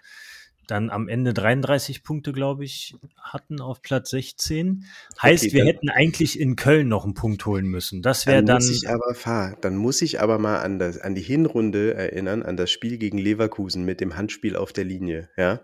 dann 0.66 0.90
am 0.90 1.08
Ende 1.08 1.32
33 1.32 2.02
Punkte, 2.02 2.32
glaube 2.32 2.64
ich, 2.64 2.96
hatten 3.20 3.60
auf 3.60 3.82
Platz 3.82 4.10
16. 4.10 4.84
Heißt, 5.20 5.44
okay, 5.44 5.52
wir 5.54 5.64
hätten 5.64 5.88
eigentlich 5.88 6.38
in 6.38 6.56
Köln 6.56 6.88
noch 6.88 7.04
einen 7.04 7.14
Punkt 7.14 7.46
holen 7.46 7.66
müssen. 7.66 8.02
Das 8.02 8.26
wäre 8.26 8.42
dann. 8.42 8.56
Muss 8.56 8.70
ich 8.70 8.88
aber 8.88 9.14
fahr, 9.14 9.56
dann 9.60 9.76
muss 9.76 10.02
ich 10.02 10.20
aber 10.20 10.38
mal 10.38 10.58
an, 10.60 10.78
das, 10.78 10.98
an 10.98 11.14
die 11.14 11.22
Hinrunde 11.22 11.94
erinnern, 11.94 12.42
an 12.42 12.56
das 12.56 12.70
Spiel 12.70 12.98
gegen 12.98 13.18
Leverkusen 13.18 13.84
mit 13.84 14.00
dem 14.00 14.16
Handspiel 14.16 14.56
auf 14.56 14.72
der 14.72 14.84
Linie. 14.84 15.30
Ja, 15.36 15.60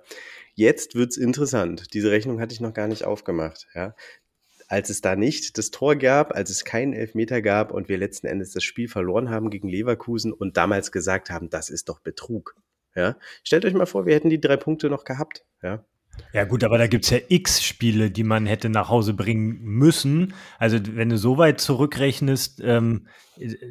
jetzt 0.54 0.94
wird's 0.94 1.16
interessant. 1.16 1.94
Diese 1.94 2.10
Rechnung 2.10 2.40
hatte 2.40 2.54
ich 2.54 2.60
noch 2.60 2.74
gar 2.74 2.88
nicht 2.88 3.04
aufgemacht. 3.04 3.66
Ja, 3.74 3.94
als 4.72 4.88
es 4.88 5.02
da 5.02 5.16
nicht 5.16 5.58
das 5.58 5.70
Tor 5.70 5.96
gab, 5.96 6.34
als 6.34 6.48
es 6.48 6.64
keinen 6.64 6.94
Elfmeter 6.94 7.42
gab 7.42 7.72
und 7.72 7.90
wir 7.90 7.98
letzten 7.98 8.26
Endes 8.26 8.52
das 8.52 8.64
Spiel 8.64 8.88
verloren 8.88 9.28
haben 9.28 9.50
gegen 9.50 9.68
Leverkusen 9.68 10.32
und 10.32 10.56
damals 10.56 10.90
gesagt 10.90 11.28
haben, 11.28 11.50
das 11.50 11.68
ist 11.68 11.90
doch 11.90 12.00
Betrug. 12.00 12.56
Ja, 12.94 13.16
stellt 13.44 13.66
euch 13.66 13.74
mal 13.74 13.84
vor, 13.84 14.06
wir 14.06 14.14
hätten 14.14 14.30
die 14.30 14.40
drei 14.40 14.56
Punkte 14.56 14.88
noch 14.88 15.04
gehabt. 15.04 15.44
Ja. 15.62 15.84
Ja 16.32 16.44
gut, 16.44 16.64
aber 16.64 16.78
da 16.78 16.86
gibt's 16.86 17.10
ja 17.10 17.18
x 17.28 17.62
Spiele, 17.62 18.10
die 18.10 18.24
man 18.24 18.46
hätte 18.46 18.70
nach 18.70 18.88
Hause 18.88 19.12
bringen 19.12 19.60
müssen. 19.62 20.32
Also 20.58 20.78
wenn 20.94 21.10
du 21.10 21.18
so 21.18 21.36
weit 21.36 21.60
zurückrechnest, 21.60 22.60
ähm, 22.64 23.08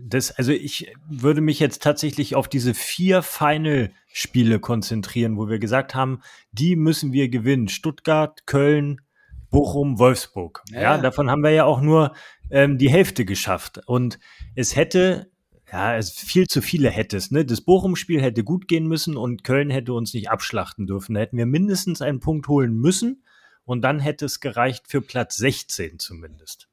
das, 0.04 0.32
also 0.32 0.52
ich 0.52 0.94
würde 1.08 1.42
mich 1.42 1.60
jetzt 1.60 1.82
tatsächlich 1.82 2.36
auf 2.36 2.48
diese 2.48 2.76
vier 2.76 3.24
Final-Spiele 3.24 4.60
konzentrieren, 4.60 5.38
wo 5.38 5.50
wir 5.50 5.58
gesagt 5.58 5.96
haben, 5.96 6.22
die 6.52 6.76
müssen 6.76 7.12
wir 7.12 7.30
gewinnen. 7.30 7.68
Stuttgart, 7.70 8.46
Köln, 8.46 9.02
Bochum, 9.52 10.00
Wolfsburg. 10.00 10.64
Ja, 10.72 10.82
ja 10.82 10.98
davon 10.98 11.30
haben 11.30 11.44
wir 11.44 11.52
ja 11.52 11.66
auch 11.66 11.82
nur 11.82 12.14
ähm, 12.50 12.78
die 12.78 12.90
Hälfte 12.90 13.26
geschafft. 13.26 13.82
Und 13.86 14.18
es 14.56 14.76
hätte 14.76 15.32
ja, 15.72 15.96
es 15.98 16.12
viel 16.12 16.48
zu 16.48 16.62
viele 16.62 16.90
hättest. 16.90 17.32
Ne? 17.32 17.46
Das 17.46 17.62
Bochum-Spiel 17.62 18.22
hätte 18.22 18.44
gut 18.44 18.68
gehen 18.68 18.88
müssen 18.88 19.16
und 19.16 19.44
Köln 19.44 19.70
hätte 19.70 19.94
uns 19.94 20.14
nicht 20.14 20.30
abschlachten 20.30 20.86
dürfen. 20.86 21.14
Da 21.14 21.22
hätten 21.22 21.38
wir 21.38 21.46
mindestens 21.46 22.02
einen 22.02 22.20
Punkt 22.20 22.48
holen 22.48 22.74
müssen 22.74 23.24
und 23.64 23.82
dann 23.82 24.00
hätte 24.00 24.26
es 24.26 24.40
gereicht 24.40 24.86
für 24.88 25.02
Platz 25.02 25.38
16 25.38 26.00
zumindest. 26.00 26.68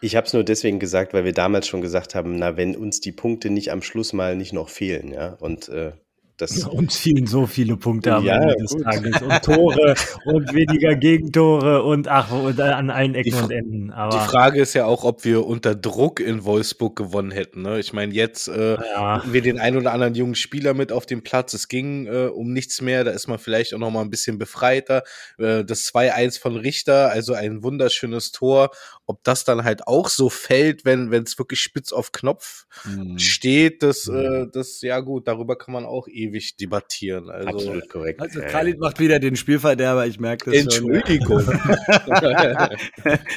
Ich 0.00 0.16
habe 0.16 0.26
es 0.26 0.32
nur 0.32 0.44
deswegen 0.44 0.78
gesagt, 0.78 1.12
weil 1.12 1.24
wir 1.24 1.34
damals 1.34 1.68
schon 1.68 1.82
gesagt 1.82 2.14
haben, 2.14 2.38
na, 2.38 2.56
wenn 2.56 2.74
uns 2.74 3.00
die 3.00 3.12
Punkte 3.12 3.50
nicht 3.50 3.70
am 3.70 3.82
Schluss 3.82 4.12
mal 4.12 4.34
nicht 4.34 4.52
noch 4.52 4.70
fehlen, 4.70 5.12
ja, 5.12 5.34
und 5.34 5.68
äh, 5.68 5.92
das 6.38 6.62
ja, 6.62 6.68
uns 6.68 6.96
fielen 6.96 7.26
so 7.26 7.46
viele 7.46 7.76
Punkte 7.76 8.14
am 8.14 8.24
ja, 8.24 8.36
Ende 8.36 8.54
des 8.56 8.72
gut. 8.72 8.84
Tages 8.84 9.22
und 9.22 9.42
Tore 9.42 9.94
und 10.24 10.54
weniger 10.54 10.94
Gegentore 10.94 11.82
und 11.82 12.08
ach, 12.08 12.30
und 12.32 12.60
an 12.60 12.90
allen 12.90 13.14
Ecken 13.14 13.34
und 13.34 13.50
Enden. 13.50 13.90
Aber 13.90 14.16
die 14.16 14.30
Frage 14.30 14.60
ist 14.60 14.74
ja 14.74 14.86
auch, 14.86 15.04
ob 15.04 15.24
wir 15.24 15.46
unter 15.46 15.74
Druck 15.74 16.20
in 16.20 16.44
Wolfsburg 16.44 16.96
gewonnen 16.96 17.32
hätten. 17.32 17.62
Ne? 17.62 17.80
Ich 17.80 17.92
meine, 17.92 18.14
jetzt 18.14 18.48
äh, 18.48 18.74
ja. 18.74 19.22
wir 19.26 19.42
den 19.42 19.58
einen 19.58 19.76
oder 19.76 19.92
anderen 19.92 20.14
jungen 20.14 20.36
Spieler 20.36 20.74
mit 20.74 20.92
auf 20.92 21.06
dem 21.06 21.22
Platz. 21.22 21.54
Es 21.54 21.68
ging 21.68 22.06
äh, 22.06 22.26
um 22.26 22.52
nichts 22.52 22.80
mehr. 22.80 23.04
Da 23.04 23.10
ist 23.10 23.26
man 23.26 23.38
vielleicht 23.38 23.74
auch 23.74 23.78
noch 23.78 23.90
mal 23.90 24.02
ein 24.02 24.10
bisschen 24.10 24.38
befreiter. 24.38 25.02
Äh, 25.38 25.64
das 25.64 25.92
2-1 25.92 26.40
von 26.40 26.56
Richter, 26.56 27.10
also 27.10 27.34
ein 27.34 27.62
wunderschönes 27.62 28.30
Tor. 28.30 28.70
Ob 29.06 29.24
das 29.24 29.44
dann 29.44 29.64
halt 29.64 29.86
auch 29.86 30.08
so 30.08 30.28
fällt, 30.28 30.84
wenn 30.84 31.10
wenn 31.10 31.24
es 31.24 31.38
wirklich 31.38 31.60
spitz 31.60 31.92
auf 31.92 32.12
Knopf 32.12 32.66
mhm. 32.84 33.18
steht, 33.18 33.82
das, 33.82 34.06
mhm. 34.06 34.18
äh, 34.18 34.46
das 34.52 34.80
ja 34.82 35.00
gut. 35.00 35.26
Darüber 35.26 35.56
kann 35.56 35.72
man 35.72 35.84
auch 35.84 36.06
eh 36.08 36.27
ewig 36.28 36.56
debattieren. 36.56 37.30
Also, 37.30 37.48
Absolut 37.48 37.88
korrekt. 37.88 38.20
Also 38.20 38.40
Khalid 38.40 38.78
macht 38.78 38.98
wieder 39.00 39.18
den 39.18 39.36
Spielverderber, 39.36 40.06
ich 40.06 40.20
merke 40.20 40.50
das 40.50 40.60
Entschuldigung. 40.60 41.42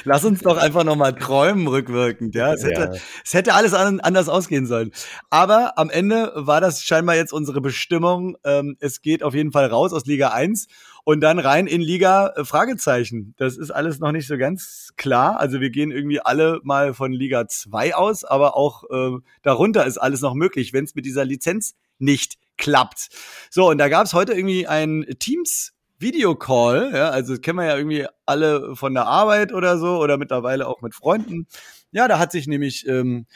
Lass 0.04 0.24
uns 0.24 0.40
doch 0.40 0.56
einfach 0.56 0.84
nochmal 0.84 1.14
träumen 1.14 1.66
rückwirkend. 1.66 2.34
Ja, 2.34 2.52
es 2.54 2.64
hätte, 2.64 2.80
ja. 2.80 3.00
es 3.24 3.34
hätte 3.34 3.54
alles 3.54 3.74
anders 3.74 4.28
ausgehen 4.28 4.66
sollen. 4.66 4.92
Aber 5.30 5.78
am 5.78 5.90
Ende 5.90 6.32
war 6.34 6.60
das 6.60 6.82
scheinbar 6.82 7.16
jetzt 7.16 7.32
unsere 7.32 7.60
Bestimmung. 7.60 8.36
Ähm, 8.44 8.76
es 8.80 9.02
geht 9.02 9.22
auf 9.22 9.34
jeden 9.34 9.52
Fall 9.52 9.66
raus 9.66 9.92
aus 9.92 10.06
Liga 10.06 10.28
1 10.28 10.66
und 11.04 11.20
dann 11.20 11.38
rein 11.38 11.66
in 11.66 11.80
Liga 11.80 12.32
äh, 12.36 12.44
Fragezeichen. 12.44 13.34
Das 13.36 13.56
ist 13.56 13.70
alles 13.70 13.98
noch 13.98 14.12
nicht 14.12 14.26
so 14.26 14.36
ganz 14.36 14.92
klar. 14.96 15.40
Also 15.40 15.60
wir 15.60 15.70
gehen 15.70 15.90
irgendwie 15.90 16.20
alle 16.20 16.60
mal 16.62 16.94
von 16.94 17.12
Liga 17.12 17.48
2 17.48 17.94
aus, 17.94 18.24
aber 18.24 18.56
auch 18.56 18.84
äh, 18.90 19.18
darunter 19.42 19.86
ist 19.86 19.98
alles 19.98 20.20
noch 20.20 20.34
möglich, 20.34 20.72
wenn 20.72 20.84
es 20.84 20.94
mit 20.94 21.04
dieser 21.04 21.24
Lizenz 21.24 21.74
nicht 21.98 22.38
klappt. 22.56 23.08
So, 23.50 23.70
und 23.70 23.78
da 23.78 23.88
gab 23.88 24.06
es 24.06 24.14
heute 24.14 24.32
irgendwie 24.32 24.66
ein 24.66 25.06
Teams 25.18 25.72
Videocall, 25.98 26.90
ja, 26.92 27.10
also 27.10 27.38
kennen 27.38 27.58
wir 27.58 27.66
ja 27.66 27.76
irgendwie 27.76 28.06
alle 28.26 28.74
von 28.74 28.92
der 28.92 29.06
Arbeit 29.06 29.52
oder 29.52 29.78
so 29.78 29.98
oder 29.98 30.18
mittlerweile 30.18 30.66
auch 30.66 30.82
mit 30.82 30.94
Freunden. 30.94 31.46
Ja, 31.92 32.08
da 32.08 32.18
hat 32.18 32.32
sich 32.32 32.46
nämlich 32.48 32.86
ähm, 32.88 33.26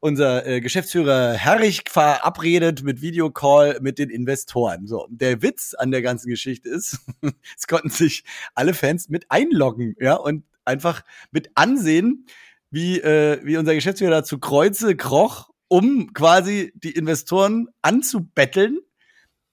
unser 0.00 0.46
äh, 0.46 0.60
Geschäftsführer 0.60 1.32
Herrich 1.32 1.84
verabredet 1.88 2.82
mit 2.82 3.00
Videocall 3.00 3.78
mit 3.80 3.98
den 3.98 4.10
Investoren. 4.10 4.86
So, 4.86 5.06
der 5.10 5.42
Witz 5.42 5.74
an 5.74 5.90
der 5.90 6.02
ganzen 6.02 6.28
Geschichte 6.28 6.68
ist, 6.68 6.98
es 7.56 7.66
konnten 7.66 7.90
sich 7.90 8.24
alle 8.54 8.74
Fans 8.74 9.08
mit 9.08 9.26
einloggen, 9.30 9.96
ja, 10.00 10.14
und 10.14 10.44
einfach 10.64 11.02
mit 11.30 11.50
ansehen, 11.54 12.26
wie, 12.70 13.00
äh, 13.00 13.40
wie 13.44 13.56
unser 13.56 13.74
Geschäftsführer 13.74 14.10
da 14.10 14.24
zu 14.24 14.38
Kreuze 14.38 14.94
kroch, 14.96 15.50
um 15.68 16.12
quasi 16.12 16.72
die 16.74 16.92
Investoren 16.92 17.68
anzubetteln, 17.82 18.78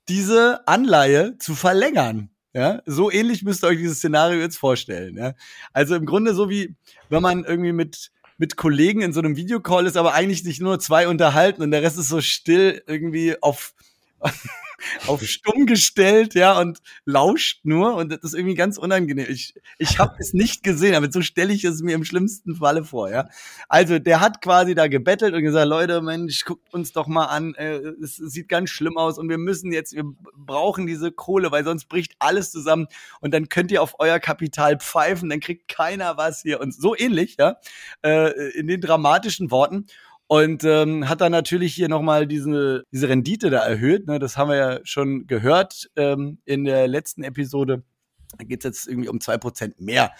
diese 0.07 0.67
Anleihe 0.67 1.37
zu 1.37 1.55
verlängern. 1.55 2.29
Ja, 2.53 2.81
so 2.85 3.11
ähnlich 3.11 3.43
müsst 3.43 3.65
ihr 3.65 3.67
euch 3.67 3.79
dieses 3.79 3.97
Szenario 3.97 4.39
jetzt 4.39 4.57
vorstellen. 4.57 5.17
Ja? 5.17 5.33
Also 5.73 5.93
im 5.95 6.05
Grunde 6.05 6.33
so 6.33 6.49
wie, 6.49 6.77
wenn 7.09 7.21
man 7.21 7.43
irgendwie 7.43 7.73
mit, 7.73 8.11
mit 8.37 8.55
Kollegen 8.55 9.01
in 9.01 9.11
so 9.11 9.19
einem 9.19 9.35
Videocall 9.35 9.85
ist, 9.85 9.97
aber 9.97 10.13
eigentlich 10.13 10.41
sich 10.41 10.61
nur 10.61 10.79
zwei 10.79 11.09
unterhalten 11.09 11.61
und 11.61 11.71
der 11.71 11.83
Rest 11.83 11.97
ist 11.97 12.07
so 12.07 12.21
still 12.21 12.81
irgendwie 12.87 13.35
auf, 13.43 13.73
auf 15.07 15.23
stumm 15.23 15.65
gestellt, 15.65 16.33
ja, 16.35 16.59
und 16.59 16.79
lauscht 17.05 17.61
nur 17.63 17.95
und 17.95 18.11
das 18.11 18.19
ist 18.23 18.33
irgendwie 18.33 18.55
ganz 18.55 18.77
unangenehm. 18.77 19.27
Ich, 19.29 19.53
ich 19.77 19.99
habe 19.99 20.15
es 20.19 20.33
nicht 20.33 20.63
gesehen, 20.63 20.95
aber 20.95 21.11
so 21.11 21.21
stelle 21.21 21.53
ich 21.53 21.63
es 21.63 21.81
mir 21.81 21.95
im 21.95 22.05
schlimmsten 22.05 22.55
Falle 22.55 22.83
vor, 22.83 23.09
ja. 23.09 23.27
Also 23.69 23.99
der 23.99 24.19
hat 24.21 24.41
quasi 24.41 24.75
da 24.75 24.87
gebettelt 24.87 25.33
und 25.33 25.41
gesagt, 25.43 25.67
Leute, 25.67 26.01
Mensch, 26.01 26.45
guckt 26.45 26.73
uns 26.73 26.91
doch 26.91 27.07
mal 27.07 27.25
an, 27.25 27.55
äh, 27.55 27.77
es 28.01 28.17
sieht 28.17 28.49
ganz 28.49 28.69
schlimm 28.69 28.97
aus 28.97 29.17
und 29.17 29.29
wir 29.29 29.37
müssen 29.37 29.71
jetzt, 29.71 29.93
wir 29.95 30.05
brauchen 30.35 30.87
diese 30.87 31.11
Kohle, 31.11 31.51
weil 31.51 31.63
sonst 31.63 31.85
bricht 31.85 32.15
alles 32.19 32.51
zusammen 32.51 32.87
und 33.21 33.33
dann 33.33 33.49
könnt 33.49 33.71
ihr 33.71 33.81
auf 33.81 33.95
euer 33.99 34.19
Kapital 34.19 34.77
pfeifen, 34.79 35.29
dann 35.29 35.39
kriegt 35.39 35.67
keiner 35.67 36.17
was 36.17 36.41
hier 36.41 36.59
und 36.61 36.73
so 36.73 36.95
ähnlich, 36.95 37.37
ja, 37.39 37.57
äh, 38.03 38.31
in 38.51 38.67
den 38.67 38.81
dramatischen 38.81 39.51
Worten. 39.51 39.85
Und 40.27 40.63
ähm, 40.63 41.07
hat 41.07 41.21
dann 41.21 41.31
natürlich 41.31 41.75
hier 41.75 41.87
nochmal 41.87 42.25
diese, 42.25 42.83
diese 42.91 43.09
Rendite 43.09 43.49
da 43.49 43.59
erhöht. 43.59 44.07
Ne? 44.07 44.17
Das 44.17 44.37
haben 44.37 44.49
wir 44.49 44.57
ja 44.57 44.79
schon 44.83 45.27
gehört 45.27 45.89
ähm, 45.95 46.39
in 46.45 46.65
der 46.65 46.87
letzten 46.87 47.23
Episode. 47.23 47.83
Da 48.37 48.43
geht's 48.43 48.65
jetzt 48.65 48.87
irgendwie 48.87 49.09
um 49.09 49.21
zwei 49.21 49.37
Prozent 49.37 49.79
mehr, 49.79 50.11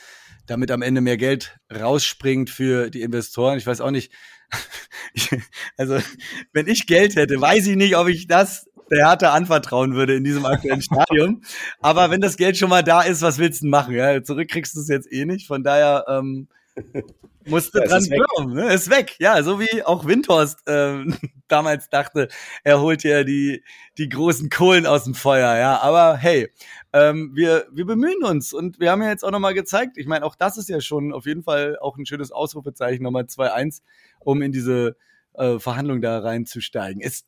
damit 0.46 0.70
am 0.70 0.84
Ende 0.84 1.02
mehr 1.02 1.18
Geld 1.18 1.58
rausspringt 1.74 2.52
für 2.52 2.92
die 2.92 3.02
Investoren. 3.02 3.58
Ich 3.58 3.66
weiß 3.66 3.82
auch 3.82 3.92
nicht, 3.92 4.12
also 5.78 5.98
wenn 6.54 6.68
ich 6.68 6.86
Geld 6.86 7.16
hätte, 7.16 7.42
weiß 7.42 7.66
ich 7.66 7.76
nicht, 7.76 7.98
ob 7.98 8.08
ich 8.08 8.28
das 8.28 8.68
der 8.92 9.08
Hertha 9.08 9.34
anvertrauen 9.34 9.96
würde 9.96 10.16
in 10.16 10.24
diesem 10.24 10.46
aktuellen 10.46 10.82
Stadium. 10.82 11.42
Aber 11.82 12.12
wenn 12.12 12.22
das 12.22 12.38
Geld 12.38 12.58
schon 12.58 12.70
mal 12.70 12.84
da 12.84 13.02
ist, 13.02 13.24
was 13.24 13.40
willst 13.40 13.64
du 13.64 13.68
machen? 13.68 13.96
Ja? 13.96 14.22
Zurück 14.22 14.48
kriegst 14.48 14.76
du 14.76 14.82
es 14.82 14.88
jetzt 14.88 15.12
eh 15.12 15.26
nicht. 15.26 15.48
Von 15.48 15.64
daher 15.64 16.06
ähm, 16.08 16.48
musste 17.46 17.80
ja, 17.80 17.86
dran 17.86 18.06
bleiben. 18.08 18.54
Ne? 18.54 18.74
Ist 18.74 18.90
weg. 18.90 19.16
Ja, 19.20 19.42
so 19.44 19.60
wie 19.60 19.84
auch 19.84 20.06
Windhorst 20.06 20.60
ähm, 20.68 21.16
damals 21.48 21.90
dachte, 21.90 22.28
er 22.64 22.82
holt 22.82 23.04
ja 23.04 23.24
die, 23.24 23.64
die 23.98 24.10
großen 24.10 24.50
Kohlen 24.50 24.86
aus 24.86 25.04
dem 25.04 25.16
Feuer. 25.16 25.56
Ja, 25.58 25.80
aber 25.82 26.18
hey, 26.18 26.50
ähm, 26.94 27.32
wir, 27.34 27.68
wir 27.72 27.86
bemühen 27.86 28.24
uns 28.24 28.54
und 28.54 28.80
wir 28.80 28.92
haben 28.92 29.02
ja 29.02 29.10
jetzt 29.10 29.24
auch 29.24 29.32
nochmal 29.32 29.54
gezeigt, 29.54 29.98
ich 29.98 30.08
meine, 30.08 30.26
auch 30.26 30.36
das 30.36 30.58
ist 30.58 30.70
ja 30.70 30.82
schon 30.82 31.14
auf 31.14 31.26
jeden 31.26 31.44
Fall 31.44 31.78
auch 31.80 31.98
ein 31.98 32.06
schönes 32.06 32.32
Ausrufezeichen, 32.32 33.04
nochmal 33.04 33.24
2-1, 33.24 33.82
um 34.20 34.42
in 34.42 34.52
diese 34.52 34.96
äh, 35.34 35.60
Verhandlung 35.60 36.02
da 36.02 36.20
reinzusteigen. 36.20 37.02
Es 37.02 37.26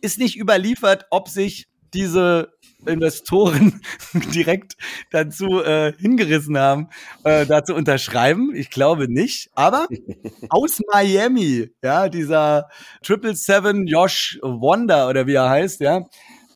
ist 0.00 0.18
nicht 0.18 0.36
überliefert, 0.36 1.06
ob 1.10 1.28
sich 1.28 1.68
diese 1.94 2.52
Investoren 2.86 3.80
direkt 4.34 4.76
dazu 5.10 5.62
äh, 5.62 5.92
hingerissen 5.98 6.58
haben, 6.58 6.88
äh, 7.24 7.46
da 7.46 7.64
zu 7.64 7.74
unterschreiben. 7.74 8.54
Ich 8.54 8.70
glaube 8.70 9.08
nicht. 9.08 9.50
Aber 9.54 9.86
aus 10.50 10.80
Miami, 10.92 11.70
ja, 11.82 12.08
dieser 12.08 12.68
Triple 13.02 13.34
Seven 13.34 13.86
Josh 13.86 14.38
Wonder 14.42 15.08
oder 15.08 15.26
wie 15.26 15.34
er 15.34 15.48
heißt, 15.48 15.80
ja, 15.80 16.04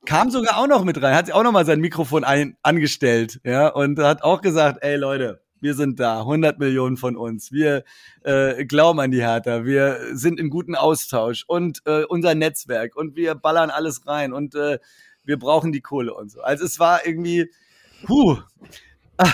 kam 0.05 0.31
sogar 0.31 0.59
auch 0.59 0.67
noch 0.67 0.85
mit 0.85 1.01
rein, 1.03 1.15
hat 1.15 1.27
sich 1.27 1.35
auch 1.35 1.43
noch 1.43 1.53
mal 1.53 1.67
sein 1.67 1.81
Mikrofon 1.81 2.25
ein, 2.25 2.57
angestellt, 2.63 3.41
ja, 3.45 3.69
und 3.69 3.99
hat 3.99 4.23
auch 4.23 4.41
gesagt, 4.41 4.79
ey 4.83 4.97
Leute, 4.97 5.43
wir 5.61 5.75
sind 5.75 5.99
da, 5.99 6.21
100 6.21 6.59
Millionen 6.59 6.97
von 6.97 7.17
uns. 7.17 7.51
Wir 7.51 7.83
äh, 8.23 8.65
glauben 8.65 9.01
an 9.01 9.11
die 9.11 9.23
Hertha, 9.23 9.65
wir 9.65 9.99
sind 10.13 10.39
in 10.39 10.51
guten 10.51 10.77
Austausch 10.77 11.45
und 11.47 11.81
äh, 11.85 12.05
unser 12.05 12.35
Netzwerk 12.35 12.97
und 12.97 13.17
wir 13.17 13.35
ballern 13.35 13.71
alles 13.71 14.07
rein 14.07 14.33
und 14.33 14.55
äh, 14.55 14.79
wir 15.29 15.39
brauchen 15.39 15.73
die 15.73 15.83
Kohle 15.83 16.15
und 16.15 16.31
so. 16.31 16.41
Also 16.41 16.65
es 16.65 16.81
war 16.81 17.07
irgendwie, 17.07 17.53
puh, 18.05 18.39
ah, 19.19 19.31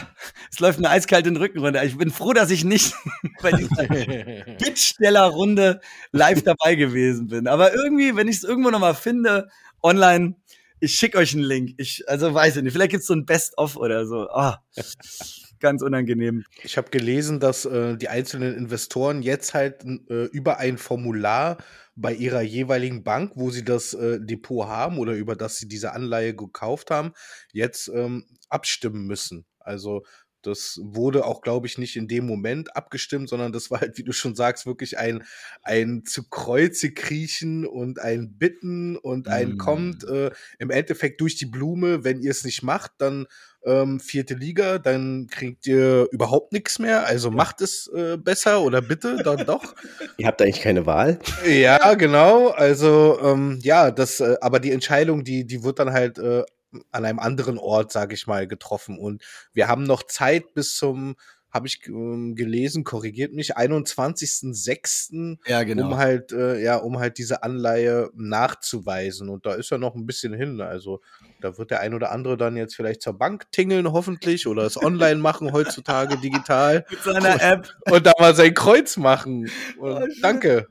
es 0.51 0.59
läuft 0.59 0.81
mir 0.81 0.91
eiskalt 0.91 1.25
den 1.25 1.37
Rücken 1.37 1.61
runter. 1.61 1.85
Ich 1.85 1.97
bin 1.97 2.11
froh, 2.11 2.33
dass 2.33 2.51
ich 2.51 2.65
nicht 2.65 2.95
bei 3.43 3.53
dieser 3.53 3.87
Bittstellerrunde 4.59 5.81
live 6.11 6.43
dabei 6.43 6.75
gewesen 6.75 7.29
bin. 7.29 7.47
Aber 7.47 7.73
irgendwie, 7.75 8.17
wenn 8.17 8.27
ich 8.27 8.39
es 8.39 8.45
irgendwo 8.45 8.71
nochmal 8.71 8.95
finde, 8.95 9.49
online, 9.85 10.35
ich 10.81 10.95
schicke 10.95 11.19
euch 11.19 11.35
einen 11.35 11.45
Link. 11.45 11.75
Ich, 11.79 12.09
also 12.09 12.35
weiß 12.35 12.57
ich 12.57 12.63
nicht, 12.63 12.73
vielleicht 12.73 12.91
gibt 12.91 13.03
es 13.03 13.07
so 13.07 13.15
ein 13.15 13.27
Best-of 13.27 13.77
oder 13.77 14.07
so. 14.07 14.29
Ah, 14.31 14.63
ganz 15.61 15.83
unangenehm. 15.83 16.45
Ich 16.63 16.77
habe 16.77 16.91
gelesen, 16.91 17.41
dass 17.41 17.65
äh, 17.65 17.97
die 17.97 18.09
einzelnen 18.09 18.55
Investoren 18.55 19.23
jetzt 19.23 19.55
halt 19.55 19.85
äh, 19.85 20.25
über 20.27 20.59
ein 20.59 20.79
Formular 20.79 21.59
bei 21.97 22.13
ihrer 22.13 22.43
jeweiligen 22.43 23.05
Bank, 23.05 23.33
wo 23.37 23.51
sie 23.51 23.65
das 23.65 23.95
äh, 23.95 24.19
Depot 24.21 24.67
haben 24.67 24.99
oder 24.99 25.15
über 25.15 25.37
das 25.37 25.57
sie 25.57 25.69
diese 25.69 25.93
Anleihe 25.93 26.35
gekauft 26.35 26.91
haben, 26.91 27.13
jetzt 27.53 27.89
ähm, 27.89 28.27
abstimmen 28.49 29.07
müssen. 29.07 29.47
Also 29.61 30.03
das 30.47 30.81
wurde 30.83 31.25
auch, 31.25 31.41
glaube 31.41 31.67
ich, 31.67 31.79
nicht 31.79 31.97
in 31.97 32.09
dem 32.09 32.27
Moment 32.27 32.77
abgestimmt, 32.77 33.29
sondern 33.29 33.53
das 33.53 33.71
war 33.71 33.81
halt, 33.81 33.99
wie 33.99 34.05
du 34.05 34.13
schon 34.13 34.35
sagst, 34.35 34.67
wirklich 34.67 34.99
ein, 34.99 35.25
ein 35.63 36.05
zu 36.05 36.29
Kreuze 36.29 36.93
kriechen 36.93 37.67
und 37.67 37.99
ein 38.01 38.39
Bitten 38.39 38.97
und 38.97 39.29
ein 39.29 39.55
mm. 39.55 39.59
kommt 39.59 40.05
äh, 40.05 40.31
im 40.59 40.71
Endeffekt 40.71 41.21
durch 41.21 41.37
die 41.37 41.47
Blume. 41.47 42.05
Wenn 42.05 42.21
ihr 42.21 42.31
es 42.31 42.45
nicht 42.45 42.63
macht, 42.63 42.93
dann 42.99 43.27
ähm, 43.65 44.01
vierte 44.01 44.35
Liga, 44.35 44.79
dann 44.79 45.27
kriegt 45.31 45.67
ihr 45.67 46.07
überhaupt 46.11 46.53
nichts 46.53 46.79
mehr. 46.79 47.07
Also 47.07 47.31
ja. 47.31 47.35
macht 47.35 47.61
es 47.61 47.91
äh, 47.95 48.17
besser 48.17 48.61
oder 48.63 48.83
bitte 48.83 49.23
dann 49.23 49.47
doch. 49.47 49.75
ihr 50.19 50.27
habt 50.27 50.41
eigentlich 50.43 50.61
keine 50.61 50.87
Wahl. 50.87 51.19
Ja, 51.47 51.95
genau. 51.95 52.49
Also 52.49 53.19
ähm, 53.23 53.59
ja, 53.63 53.91
das, 53.91 54.21
äh, 54.21 54.37
aber 54.41 54.61
die 54.61 54.73
Entscheidung, 54.73 55.25
die, 55.25 55.47
die 55.47 55.65
wird 55.65 55.79
dann 55.79 55.93
halt 55.93 56.19
äh, 56.19 56.43
an 56.91 57.05
einem 57.05 57.19
anderen 57.19 57.59
Ort, 57.59 57.93
sage 57.93 58.15
ich 58.15 58.27
mal, 58.27 58.47
getroffen. 58.47 58.99
Und 58.99 59.23
wir 59.53 59.69
haben 59.69 59.85
noch 59.85 60.03
Zeit 60.03 60.55
bis 60.55 60.75
zum 60.75 61.17
habe 61.55 61.69
ich 61.69 61.87
ähm, 61.87 62.35
gelesen, 62.35 62.83
korrigiert 62.83 63.33
mich, 63.33 63.57
21.06. 63.57 65.39
Ja, 65.47 65.63
genau. 65.63 65.87
um 65.87 65.97
halt, 65.97 66.33
äh, 66.33 66.61
ja, 66.61 66.77
um 66.79 66.99
halt 66.99 67.17
diese 67.17 67.45
Anleihe 67.45 68.11
nachzuweisen. 68.17 69.29
Und 69.29 69.47
da 69.47 69.55
ist 69.55 69.71
ja 69.71 69.79
noch 69.79 69.95
ein 69.95 70.05
bisschen 70.05 70.35
hin. 70.35 70.61
Also 70.61 71.01
da 71.41 71.57
wird 71.57 71.71
der 71.71 71.79
ein 71.79 71.95
oder 71.95 72.11
andere 72.11 72.37
dann 72.37 72.57
jetzt 72.57 72.75
vielleicht 72.75 73.03
zur 73.03 73.17
Bank 73.17 73.53
tingeln, 73.53 73.93
hoffentlich, 73.93 74.49
oder 74.49 74.65
es 74.65 74.77
online 74.83 75.21
machen 75.21 75.53
heutzutage 75.53 76.17
digital. 76.19 76.85
Mit 76.91 77.03
seiner 77.05 77.41
App. 77.41 77.73
Und 77.89 78.05
da 78.05 78.15
mal 78.19 78.35
sein 78.35 78.53
Kreuz 78.53 78.97
machen. 78.97 79.49
Und 79.79 79.93
oh, 79.93 80.07
danke. 80.23 80.67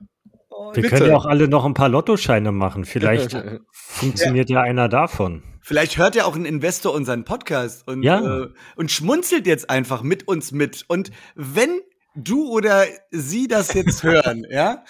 Wir 0.74 0.84
bitte. 0.84 0.90
können 0.96 1.10
ja 1.10 1.16
auch 1.16 1.26
alle 1.26 1.48
noch 1.48 1.66
ein 1.66 1.74
paar 1.74 1.90
Lottoscheine 1.90 2.52
machen. 2.52 2.86
Vielleicht 2.86 3.38
funktioniert 3.72 4.50
ja. 4.50 4.58
ja 4.58 4.64
einer 4.64 4.90
davon. 4.90 5.44
Vielleicht 5.62 5.98
hört 5.98 6.16
ja 6.16 6.26
auch 6.26 6.36
ein 6.36 6.46
Investor 6.46 6.94
unseren 6.94 7.24
Podcast 7.24 7.88
und, 7.88 8.04
ja. 8.04 8.44
äh, 8.44 8.50
und 8.76 8.92
schmunzelt 8.92 9.48
jetzt 9.48 9.70
einfach 9.70 10.04
mit 10.04 10.28
uns 10.28 10.52
mit. 10.52 10.84
Und 10.90 11.12
wenn 11.36 11.80
du 12.16 12.50
oder 12.50 12.86
sie 13.12 13.48
das 13.48 13.74
jetzt 13.74 14.04
hören, 14.04 14.46
ja? 14.50 14.84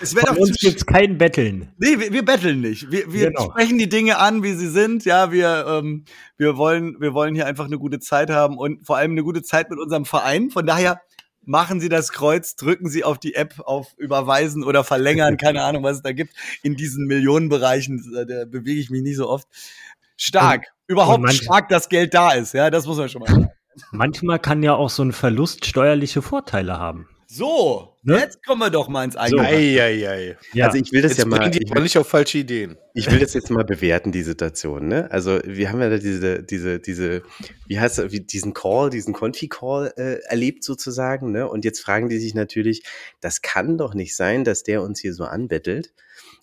es 0.00 0.14
wäre 0.14 0.26
doch 0.26 0.36
uns 0.36 0.56
gibt's 0.58 0.86
kein 0.86 1.18
Betteln. 1.18 1.72
Nee, 1.78 1.98
wir, 1.98 2.12
wir 2.12 2.24
betteln 2.24 2.60
nicht. 2.62 2.90
Wir, 2.90 3.12
wir 3.12 3.28
genau. 3.28 3.50
sprechen 3.50 3.78
die 3.78 3.88
Dinge 3.88 4.18
an, 4.18 4.42
wie 4.42 4.54
sie 4.54 4.68
sind. 4.68 5.04
Ja, 5.04 5.30
wir, 5.30 5.66
ähm, 5.68 6.04
wir 6.36 6.56
wollen, 6.56 6.96
wir 7.00 7.12
wollen 7.12 7.34
hier 7.34 7.46
einfach 7.46 7.66
eine 7.66 7.78
gute 7.78 7.98
Zeit 7.98 8.30
haben 8.30 8.56
und 8.56 8.86
vor 8.86 8.96
allem 8.96 9.12
eine 9.12 9.22
gute 9.22 9.42
Zeit 9.42 9.70
mit 9.70 9.78
unserem 9.78 10.04
Verein. 10.04 10.50
Von 10.50 10.66
daher 10.66 11.00
machen 11.44 11.80
Sie 11.80 11.88
das 11.88 12.12
Kreuz, 12.12 12.56
drücken 12.56 12.88
Sie 12.88 13.04
auf 13.04 13.18
die 13.18 13.34
App 13.34 13.60
auf 13.60 13.94
Überweisen 13.96 14.64
oder 14.64 14.84
Verlängern, 14.84 15.36
keine 15.36 15.62
Ahnung, 15.64 15.82
was 15.82 15.96
es 15.96 16.02
da 16.02 16.12
gibt. 16.12 16.34
In 16.62 16.76
diesen 16.76 17.06
Millionenbereichen, 17.06 18.12
da 18.28 18.44
bewege 18.44 18.80
ich 18.80 18.90
mich 18.90 19.02
nicht 19.02 19.16
so 19.16 19.28
oft. 19.28 19.48
Stark. 20.16 20.60
Und, 20.60 20.92
Überhaupt 20.92 21.22
und 21.22 21.32
stark, 21.32 21.68
dass 21.68 21.88
Geld 21.88 22.14
da 22.14 22.32
ist. 22.32 22.54
Ja, 22.54 22.70
das 22.70 22.86
muss 22.86 22.98
man 22.98 23.08
schon 23.08 23.22
mal 23.22 23.30
sagen. 23.30 23.48
Manchmal 23.90 24.38
kann 24.38 24.62
ja 24.62 24.74
auch 24.74 24.90
so 24.90 25.02
ein 25.02 25.12
Verlust 25.12 25.64
steuerliche 25.64 26.20
Vorteile 26.22 26.78
haben. 26.78 27.08
So, 27.34 27.96
ne? 28.02 28.18
jetzt 28.18 28.44
kommen 28.44 28.60
wir 28.60 28.68
doch 28.68 28.88
mal 28.88 29.04
ins 29.04 29.16
eigene. 29.16 29.40
So. 29.40 29.48
Ei, 29.48 29.80
ei, 29.80 30.06
ei. 30.06 30.36
Ja. 30.52 30.66
Also 30.66 30.76
ich 30.76 30.92
will 30.92 31.00
das 31.00 31.12
jetzt 31.12 31.20
ja 31.20 31.24
mal. 31.24 31.50
Die 31.50 31.62
ich 31.62 31.74
will, 31.74 31.82
nicht 31.82 31.96
auf 31.96 32.06
falsche 32.06 32.36
Ideen. 32.36 32.76
Ich 32.92 33.10
will 33.10 33.20
das 33.20 33.32
jetzt 33.32 33.50
mal 33.50 33.64
bewerten, 33.64 34.12
die 34.12 34.22
Situation. 34.22 34.86
Ne? 34.86 35.10
Also 35.10 35.40
wir 35.46 35.72
haben 35.72 35.80
ja 35.80 35.88
da 35.88 35.96
diese, 35.96 36.42
diese, 36.42 36.78
diese, 36.78 37.22
wie 37.66 37.80
heißt 37.80 37.96
das, 37.96 38.12
diesen 38.12 38.52
Call, 38.52 38.90
diesen 38.90 39.14
Confi-Call 39.14 39.94
äh, 39.96 40.18
erlebt 40.28 40.62
sozusagen. 40.62 41.32
Ne? 41.32 41.48
Und 41.48 41.64
jetzt 41.64 41.80
fragen 41.80 42.10
die 42.10 42.18
sich 42.18 42.34
natürlich, 42.34 42.82
das 43.22 43.40
kann 43.40 43.78
doch 43.78 43.94
nicht 43.94 44.14
sein, 44.14 44.44
dass 44.44 44.62
der 44.62 44.82
uns 44.82 45.00
hier 45.00 45.14
so 45.14 45.24
anbettelt 45.24 45.94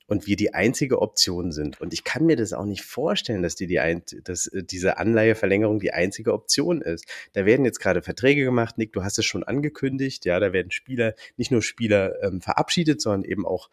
und 0.09 0.25
wir 0.27 0.35
die 0.35 0.53
einzige 0.53 1.01
Option 1.01 1.51
sind. 1.51 1.79
Und 1.79 1.93
ich 1.93 2.03
kann 2.03 2.25
mir 2.25 2.35
das 2.35 2.51
auch 2.51 2.65
nicht 2.65 2.83
vorstellen, 2.83 3.43
dass, 3.43 3.55
die 3.55 3.67
die 3.67 3.79
ein, 3.79 4.01
dass 4.23 4.47
äh, 4.47 4.63
diese 4.63 4.97
Anleiheverlängerung 4.97 5.79
die 5.79 5.93
einzige 5.93 6.33
Option 6.33 6.81
ist. 6.81 7.05
Da 7.33 7.45
werden 7.45 7.63
jetzt 7.63 7.79
gerade 7.79 8.01
Verträge 8.01 8.43
gemacht, 8.43 8.77
Nick, 8.77 8.91
du 8.91 9.03
hast 9.03 9.19
es 9.19 9.25
schon 9.25 9.43
angekündigt, 9.43 10.25
ja, 10.25 10.39
da 10.39 10.51
werden 10.51 10.71
Spieler, 10.71 11.13
nicht 11.37 11.51
nur 11.51 11.61
Spieler 11.61 12.21
ähm, 12.23 12.41
verabschiedet, 12.41 13.01
sondern 13.01 13.23
eben 13.23 13.45
auch 13.45 13.69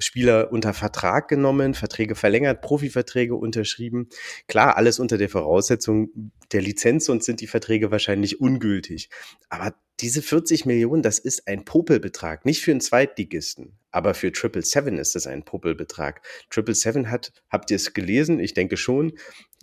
Spieler 0.00 0.52
unter 0.52 0.74
Vertrag 0.74 1.28
genommen, 1.28 1.74
Verträge 1.74 2.14
verlängert, 2.14 2.60
Profiverträge 2.60 3.34
unterschrieben. 3.34 4.08
Klar, 4.46 4.76
alles 4.76 4.98
unter 4.98 5.18
der 5.18 5.28
Voraussetzung 5.28 6.32
der 6.52 6.62
Lizenz, 6.62 7.06
sonst 7.06 7.24
sind 7.24 7.40
die 7.40 7.46
Verträge 7.46 7.90
wahrscheinlich 7.90 8.40
ungültig. 8.40 9.10
Aber 9.48 9.74
diese 10.00 10.22
40 10.22 10.64
Millionen, 10.64 11.02
das 11.02 11.18
ist 11.18 11.48
ein 11.48 11.64
Popelbetrag. 11.64 12.44
Nicht 12.44 12.62
für 12.62 12.70
einen 12.70 12.80
Zweitligisten, 12.80 13.78
aber 13.90 14.14
für 14.14 14.30
Triple 14.32 14.62
Seven 14.62 14.98
ist 14.98 15.14
das 15.14 15.26
ein 15.26 15.44
Popelbetrag. 15.44 16.22
Triple 16.50 16.74
Seven 16.74 17.10
hat, 17.10 17.32
habt 17.50 17.70
ihr 17.70 17.76
es 17.76 17.94
gelesen? 17.94 18.38
Ich 18.38 18.54
denke 18.54 18.76
schon, 18.76 19.12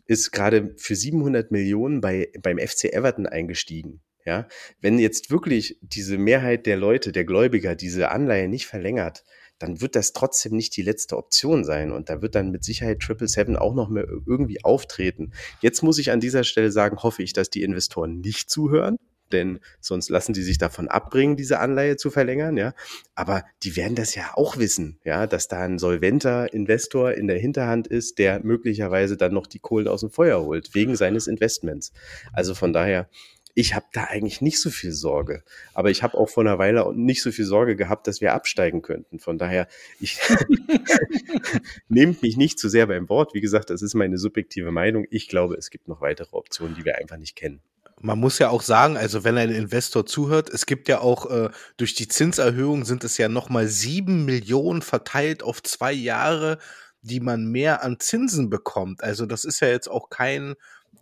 ist 0.08 0.32
gerade 0.32 0.74
für 0.78 0.96
700 0.96 1.52
Millionen 1.52 2.02
bei, 2.02 2.32
beim 2.42 2.60
FC 2.60 2.86
Everton 2.94 3.26
eingestiegen. 3.26 4.02
Ja, 4.26 4.48
wenn 4.82 4.98
jetzt 4.98 5.30
wirklich 5.30 5.78
diese 5.82 6.18
Mehrheit 6.18 6.66
der 6.66 6.78
Leute, 6.78 7.12
der 7.12 7.26
Gläubiger, 7.26 7.76
diese 7.76 8.10
Anleihe 8.10 8.50
nicht 8.50 8.66
verlängert, 8.66 9.24
dann 9.60 9.82
wird 9.82 9.96
das 9.96 10.14
trotzdem 10.14 10.56
nicht 10.56 10.76
die 10.76 10.82
letzte 10.82 11.16
Option 11.16 11.64
sein. 11.64 11.92
Und 11.92 12.10
da 12.10 12.24
wird 12.24 12.34
dann 12.34 12.50
mit 12.50 12.64
Sicherheit 12.64 13.00
Triple 13.00 13.28
Seven 13.28 13.56
auch 13.56 13.76
noch 13.76 13.88
mehr 13.88 14.08
irgendwie 14.26 14.64
auftreten. 14.64 15.32
Jetzt 15.62 15.84
muss 15.84 16.00
ich 16.00 16.12
an 16.12 16.20
dieser 16.20 16.44
Stelle 16.44 16.72
sagen, 16.72 16.98
hoffe 16.98 17.22
ich, 17.22 17.34
dass 17.34 17.52
die 17.52 17.62
Investoren 17.62 18.20
nicht 18.20 18.50
zuhören, 18.50 18.98
denn 19.36 19.60
sonst 19.80 20.10
lassen 20.10 20.34
die 20.34 20.44
sich 20.44 20.58
davon 20.58 20.88
abbringen, 20.88 21.36
diese 21.36 21.60
Anleihe 21.60 21.98
zu 21.98 22.10
verlängern, 22.10 22.58
ja. 22.58 22.74
Aber 23.14 23.44
die 23.64 23.76
werden 23.76 23.96
das 23.96 24.16
ja 24.16 24.32
auch 24.36 24.58
wissen, 24.58 25.00
ja, 25.04 25.28
dass 25.28 25.48
da 25.48 25.62
ein 25.62 25.78
solventer 25.78 26.54
Investor 26.54 27.12
in 27.14 27.28
der 27.28 27.38
Hinterhand 27.38 27.88
ist, 27.88 28.18
der 28.18 28.40
möglicherweise 28.44 29.18
dann 29.18 29.34
noch 29.34 29.48
die 29.48 29.60
Kohlen 29.60 29.88
aus 29.88 30.02
dem 30.02 30.10
Feuer 30.10 30.42
holt, 30.42 30.74
wegen 30.74 30.96
seines 30.96 31.28
Investments. 31.28 31.92
Also 32.34 32.56
von 32.56 32.74
daher, 32.74 33.10
ich 33.58 33.74
habe 33.74 33.86
da 33.94 34.04
eigentlich 34.04 34.42
nicht 34.42 34.60
so 34.60 34.70
viel 34.70 34.92
Sorge. 34.92 35.44
Aber 35.74 35.90
ich 35.90 36.04
habe 36.04 36.18
auch 36.18 36.28
vor 36.28 36.44
einer 36.44 36.60
Weile 36.60 36.94
nicht 36.94 37.22
so 37.22 37.32
viel 37.32 37.46
Sorge 37.46 37.78
gehabt, 37.78 38.06
dass 38.06 38.20
wir 38.20 38.34
absteigen 38.34 38.82
könnten. 38.82 39.20
Von 39.20 39.38
daher, 39.38 39.68
ich 40.00 40.20
nehmt 41.88 42.22
mich 42.22 42.36
nicht 42.36 42.60
zu 42.60 42.68
sehr 42.68 42.88
beim 42.88 43.08
Wort. 43.08 43.34
Wie 43.34 43.42
gesagt, 43.42 43.70
das 43.70 43.82
ist 43.82 43.94
meine 43.94 44.18
subjektive 44.18 44.72
Meinung. 44.72 45.06
Ich 45.10 45.30
glaube, 45.30 45.56
es 45.56 45.70
gibt 45.70 45.88
noch 45.88 46.02
weitere 46.02 46.36
Optionen, 46.36 46.76
die 46.76 46.84
wir 46.84 46.98
einfach 46.98 47.18
nicht 47.18 47.38
kennen. 47.38 47.62
Man 48.02 48.20
muss 48.20 48.40
ja 48.40 48.50
auch 48.50 48.62
sagen, 48.62 48.98
also 48.98 49.24
wenn 49.24 49.38
ein 49.38 49.52
Investor 49.52 50.06
zuhört, 50.06 50.50
es 50.50 50.66
gibt 50.66 50.90
ja 50.90 51.00
auch 51.00 51.30
äh, 51.30 51.50
durch 51.78 51.96
die 51.96 52.08
Zinserhöhung 52.08 52.86
sind 52.86 53.04
es 53.04 53.18
ja 53.18 53.30
nochmal 53.30 53.68
sieben 53.68 54.26
Millionen 54.26 54.82
verteilt 54.82 55.44
auf 55.44 55.64
zwei 55.64 55.94
Jahre, 55.94 56.58
die 57.02 57.20
man 57.20 57.46
mehr 57.46 57.84
an 57.84 58.00
Zinsen 58.00 58.50
bekommt. 58.50 59.04
Also 59.04 59.26
das 59.26 59.46
ist 59.46 59.62
ja 59.62 59.70
jetzt 59.70 59.88
auch 59.90 60.10
kein 60.10 60.56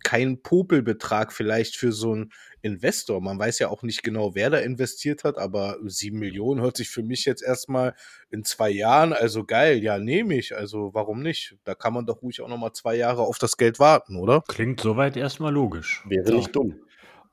kein 0.04 0.42
Popelbetrag 0.42 1.32
vielleicht 1.32 1.76
für 1.76 1.92
so 1.92 2.12
einen 2.12 2.32
Investor. 2.62 3.20
Man 3.20 3.38
weiß 3.38 3.58
ja 3.58 3.68
auch 3.68 3.82
nicht 3.82 4.02
genau, 4.02 4.34
wer 4.34 4.50
da 4.50 4.58
investiert 4.58 5.24
hat, 5.24 5.38
aber 5.38 5.78
sieben 5.84 6.18
Millionen 6.18 6.60
hört 6.60 6.76
sich 6.76 6.90
für 6.90 7.02
mich 7.02 7.24
jetzt 7.24 7.42
erstmal 7.42 7.94
in 8.30 8.44
zwei 8.44 8.70
Jahren, 8.70 9.12
also 9.12 9.44
geil, 9.44 9.82
ja, 9.82 9.98
nehme 9.98 10.36
ich. 10.36 10.56
Also 10.56 10.90
warum 10.94 11.22
nicht? 11.22 11.56
Da 11.64 11.74
kann 11.74 11.92
man 11.92 12.06
doch 12.06 12.22
ruhig 12.22 12.40
auch 12.40 12.48
nochmal 12.48 12.72
zwei 12.72 12.94
Jahre 12.94 13.22
auf 13.22 13.38
das 13.38 13.56
Geld 13.56 13.78
warten, 13.78 14.16
oder? 14.16 14.42
Klingt 14.46 14.80
soweit 14.80 15.16
erstmal 15.16 15.52
logisch. 15.52 16.04
Wäre 16.06 16.32
nicht 16.32 16.54
dumm. 16.54 16.83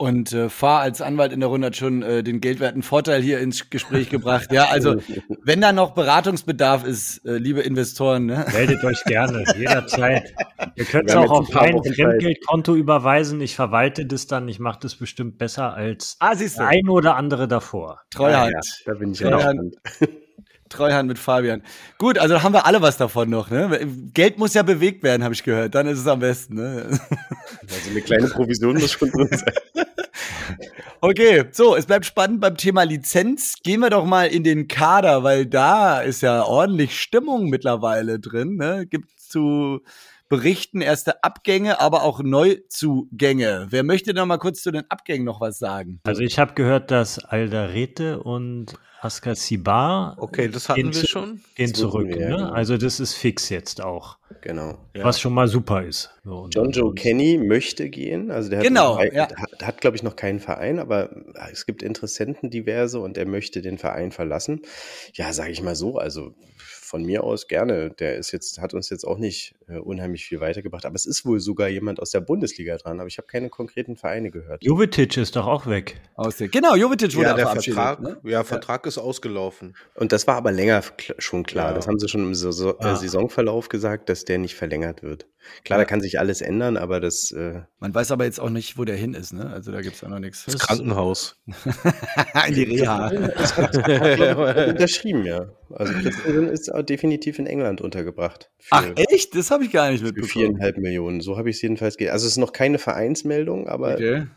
Und 0.01 0.33
äh, 0.33 0.49
Fahr 0.49 0.81
als 0.81 0.99
Anwalt 0.99 1.31
in 1.31 1.41
der 1.41 1.49
Runde 1.49 1.67
hat 1.67 1.75
schon 1.75 2.01
äh, 2.01 2.23
den 2.23 2.41
geldwerten 2.41 2.81
Vorteil 2.81 3.21
hier 3.21 3.37
ins 3.37 3.69
Gespräch 3.69 4.09
gebracht. 4.09 4.51
Ja, 4.51 4.65
also 4.71 4.95
wenn 5.43 5.61
da 5.61 5.73
noch 5.73 5.91
Beratungsbedarf 5.91 6.83
ist, 6.85 7.23
äh, 7.23 7.37
liebe 7.37 7.61
Investoren, 7.61 8.25
ne? 8.25 8.43
meldet 8.51 8.83
euch 8.83 9.03
gerne, 9.03 9.43
jederzeit. 9.59 10.33
Ihr 10.73 10.85
könnt 10.85 11.07
es 11.07 11.15
auch 11.15 11.29
auf 11.29 11.53
mein 11.53 11.83
Fremdgeldkonto 11.83 12.73
überweisen. 12.73 13.41
Ich 13.41 13.55
verwalte 13.55 14.07
das 14.07 14.25
dann. 14.25 14.47
Ich 14.47 14.57
mache 14.57 14.79
das 14.81 14.95
bestimmt 14.95 15.37
besser 15.37 15.75
als 15.75 16.17
ah, 16.19 16.33
ein 16.57 16.89
oder 16.89 17.15
andere 17.15 17.47
davor. 17.47 18.01
Treuhand. 18.09 18.53
Ja, 18.53 18.57
ja, 18.57 18.61
da 18.87 18.93
bin 18.95 19.11
ich 19.11 19.19
Treuhand. 19.19 19.75
Treuhand 20.69 21.09
mit 21.09 21.19
Fabian. 21.19 21.61
Gut, 21.99 22.17
also 22.17 22.41
haben 22.41 22.53
wir 22.53 22.65
alle 22.65 22.81
was 22.81 22.97
davon 22.97 23.29
noch. 23.29 23.51
Ne? 23.51 23.87
Geld 24.13 24.39
muss 24.39 24.55
ja 24.55 24.63
bewegt 24.63 25.03
werden, 25.03 25.23
habe 25.23 25.35
ich 25.35 25.43
gehört. 25.43 25.75
Dann 25.75 25.85
ist 25.85 25.99
es 25.99 26.07
am 26.07 26.21
besten. 26.21 26.55
Ne? 26.55 26.99
Also 27.61 27.89
eine 27.91 28.01
kleine 28.01 28.27
Provision 28.27 28.79
muss 28.79 28.93
schon 28.93 29.11
drin 29.11 29.29
sein. 29.31 29.85
Okay, 31.01 31.45
so, 31.51 31.75
es 31.75 31.85
bleibt 31.85 32.05
spannend 32.05 32.41
beim 32.41 32.57
Thema 32.57 32.83
Lizenz. 32.83 33.55
Gehen 33.63 33.79
wir 33.79 33.89
doch 33.89 34.05
mal 34.05 34.27
in 34.27 34.43
den 34.43 34.67
Kader, 34.67 35.23
weil 35.23 35.45
da 35.45 36.01
ist 36.01 36.21
ja 36.21 36.43
ordentlich 36.43 36.99
Stimmung 36.99 37.49
mittlerweile 37.49 38.19
drin. 38.19 38.55
Ne? 38.55 38.85
Gibt 38.85 39.19
zu 39.19 39.81
berichten 40.29 40.79
erste 40.79 41.23
Abgänge, 41.23 41.81
aber 41.81 42.03
auch 42.03 42.21
Neuzugänge. 42.23 43.67
Wer 43.69 43.83
möchte 43.83 44.13
noch 44.13 44.25
mal 44.25 44.37
kurz 44.37 44.61
zu 44.61 44.71
den 44.71 44.89
Abgängen 44.89 45.25
noch 45.25 45.41
was 45.41 45.59
sagen? 45.59 45.99
Also 46.03 46.21
ich 46.21 46.39
habe 46.39 46.53
gehört, 46.53 46.89
dass 46.89 47.19
Aldarete 47.19 48.23
und 48.23 48.75
Askar 49.01 49.35
Sibar. 49.35 50.15
Okay, 50.19 50.47
das 50.47 50.69
hatten 50.69 50.93
wir 50.93 51.05
schon. 51.05 51.41
Gehen 51.55 51.73
zurück. 51.73 52.07
Wir, 52.07 52.29
ne? 52.29 52.35
Genau. 52.37 52.51
Also 52.51 52.77
das 52.77 52.99
ist 52.99 53.15
fix 53.15 53.49
jetzt 53.49 53.81
auch. 53.81 54.17
Genau. 54.41 54.79
Was 54.95 55.21
schon 55.21 55.33
mal 55.33 55.47
super 55.47 55.83
ist. 55.83 56.09
So, 56.23 56.47
John 56.51 56.71
Joe 56.71 56.93
Kenny 56.95 57.37
möchte 57.37 57.89
gehen. 57.89 58.31
Also 58.31 58.49
der 58.49 58.59
hat, 58.59 58.65
genau, 58.65 58.95
Verein, 58.95 59.13
ja. 59.13 59.27
hat, 59.35 59.61
hat 59.61 59.81
glaube 59.81 59.95
ich, 59.95 60.03
noch 60.03 60.15
keinen 60.15 60.39
Verein, 60.39 60.79
aber 60.79 61.11
es 61.51 61.67
gibt 61.67 61.83
Interessenten 61.83 62.49
diverse 62.49 62.99
und 62.99 63.17
er 63.17 63.27
möchte 63.27 63.61
den 63.61 63.77
Verein 63.77 64.11
verlassen. 64.11 64.61
Ja, 65.13 65.31
sage 65.31 65.51
ich 65.51 65.61
mal 65.61 65.75
so. 65.75 65.97
Also 65.97 66.33
von 66.57 67.03
mir 67.03 67.23
aus 67.23 67.47
gerne. 67.47 67.91
Der 67.91 68.17
ist 68.17 68.31
jetzt, 68.31 68.59
hat 68.59 68.73
uns 68.73 68.89
jetzt 68.89 69.05
auch 69.05 69.17
nicht 69.17 69.55
unheimlich 69.79 70.25
viel 70.25 70.39
weitergebracht. 70.39 70.85
Aber 70.85 70.95
es 70.95 71.05
ist 71.05 71.25
wohl 71.25 71.39
sogar 71.39 71.67
jemand 71.69 71.99
aus 71.99 72.11
der 72.11 72.21
Bundesliga 72.21 72.77
dran. 72.77 72.99
Aber 72.99 73.07
ich 73.07 73.17
habe 73.17 73.27
keine 73.27 73.49
konkreten 73.49 73.95
Vereine 73.95 74.31
gehört. 74.31 74.63
Jovetic 74.63 75.17
ist 75.17 75.35
doch 75.35 75.47
auch 75.47 75.67
weg. 75.67 76.01
Aus 76.15 76.37
der, 76.37 76.49
genau, 76.49 76.75
Jovetic 76.75 77.15
wurde 77.15 77.27
ja, 77.27 77.33
der 77.35 77.47
Vertrag, 77.47 78.01
ne? 78.01 78.17
Ja, 78.23 78.43
Vertrag 78.43 78.85
ja. 78.85 78.89
ist 78.89 78.97
ausgelaufen. 78.97 79.75
Und 79.95 80.11
das 80.11 80.27
war 80.27 80.35
aber 80.35 80.51
länger 80.51 80.83
schon 81.17 81.43
klar. 81.43 81.69
Ja. 81.69 81.73
Das 81.75 81.87
haben 81.87 81.99
sie 81.99 82.07
schon 82.07 82.21
im 82.21 82.35
Saison, 82.35 82.73
äh, 82.79 82.95
Saisonverlauf 82.95 83.69
gesagt, 83.69 84.09
dass 84.09 84.25
der 84.25 84.37
nicht 84.37 84.55
verlängert 84.55 85.03
wird. 85.03 85.27
Klar, 85.63 85.79
da 85.79 85.85
kann 85.85 86.01
sich 86.01 86.19
alles 86.19 86.41
ändern, 86.41 86.77
aber 86.77 86.99
das. 86.99 87.31
Äh 87.31 87.61
Man 87.79 87.93
weiß 87.93 88.11
aber 88.11 88.25
jetzt 88.25 88.39
auch 88.39 88.49
nicht, 88.49 88.77
wo 88.77 88.85
der 88.85 88.95
hin 88.95 89.13
ist, 89.13 89.33
ne? 89.33 89.49
Also 89.51 89.71
da 89.71 89.81
gibt 89.81 89.95
es 89.95 90.03
auch 90.03 90.09
noch 90.09 90.19
nichts. 90.19 90.45
Das 90.45 90.59
Krankenhaus. 90.59 91.39
in 92.47 92.53
die 92.53 92.63
Reha. 92.63 93.09
Das 93.09 93.57
hat, 93.57 93.75
hat 93.75 94.67
unterschrieben, 94.69 95.25
ja. 95.25 95.49
Also 95.73 95.93
Christensen 95.93 96.49
ist 96.49 96.71
definitiv 96.89 97.39
in 97.39 97.47
England 97.47 97.81
untergebracht. 97.81 98.51
Ach 98.69 98.85
echt? 98.95 99.35
Das 99.35 99.51
habe 99.51 99.60
ich 99.65 99.71
gar 99.71 99.91
nicht 99.91 100.03
mitbekommen. 100.03 100.29
Für 100.29 100.39
viereinhalb 100.39 100.77
Millionen. 100.77 101.21
So 101.21 101.37
habe 101.37 101.49
ich 101.49 101.57
es 101.57 101.61
jedenfalls 101.61 101.97
gesehen. 101.97 102.13
Also 102.13 102.25
es 102.25 102.33
ist 102.33 102.37
noch 102.37 102.53
keine 102.53 102.77
Vereinsmeldung, 102.77 103.67
aber 103.67 103.93
okay. 103.93 104.27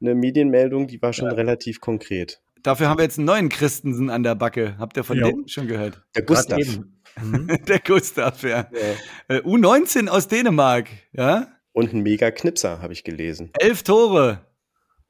eine 0.00 0.14
Medienmeldung, 0.14 0.86
die 0.86 1.00
war 1.00 1.12
schon 1.12 1.28
ja. 1.28 1.34
relativ 1.34 1.80
konkret. 1.80 2.40
Dafür 2.62 2.88
haben 2.88 2.98
wir 2.98 3.04
jetzt 3.04 3.18
einen 3.18 3.26
neuen 3.26 3.48
Christensen 3.48 4.10
an 4.10 4.22
der 4.22 4.34
Backe. 4.34 4.76
Habt 4.78 4.96
ihr 4.96 5.04
von 5.04 5.16
jo. 5.18 5.28
dem 5.28 5.48
schon 5.48 5.68
gehört? 5.68 6.02
Der 6.14 6.22
Gustav. 6.22 6.58
Mhm. 7.22 7.58
der 7.68 7.78
Gustav, 7.80 8.42
ja. 8.42 8.68
ja. 9.28 9.36
Äh, 9.36 9.40
U19 9.40 10.08
aus 10.08 10.28
Dänemark, 10.28 10.88
ja. 11.12 11.48
Und 11.72 11.92
ein 11.92 12.02
mega 12.02 12.30
Knipser, 12.30 12.82
habe 12.82 12.92
ich 12.92 13.04
gelesen. 13.04 13.50
Elf 13.58 13.82
Tore. 13.82 14.40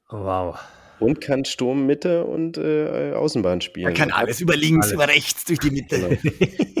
Wow. 0.09 0.59
Und 0.99 1.21
kann 1.21 1.45
Sturm, 1.45 1.85
Mitte 1.85 2.25
und 2.25 2.57
äh, 2.57 3.13
Außenbahn 3.13 3.61
spielen. 3.61 3.87
Er 3.87 3.93
kann 3.93 4.11
alles 4.11 4.41
über 4.41 4.55
links, 4.55 4.87
alles. 4.87 4.93
über 4.93 5.07
rechts, 5.07 5.45
durch 5.45 5.59
die 5.59 5.71
Mitte. 5.71 5.97
Genau. 5.99 6.17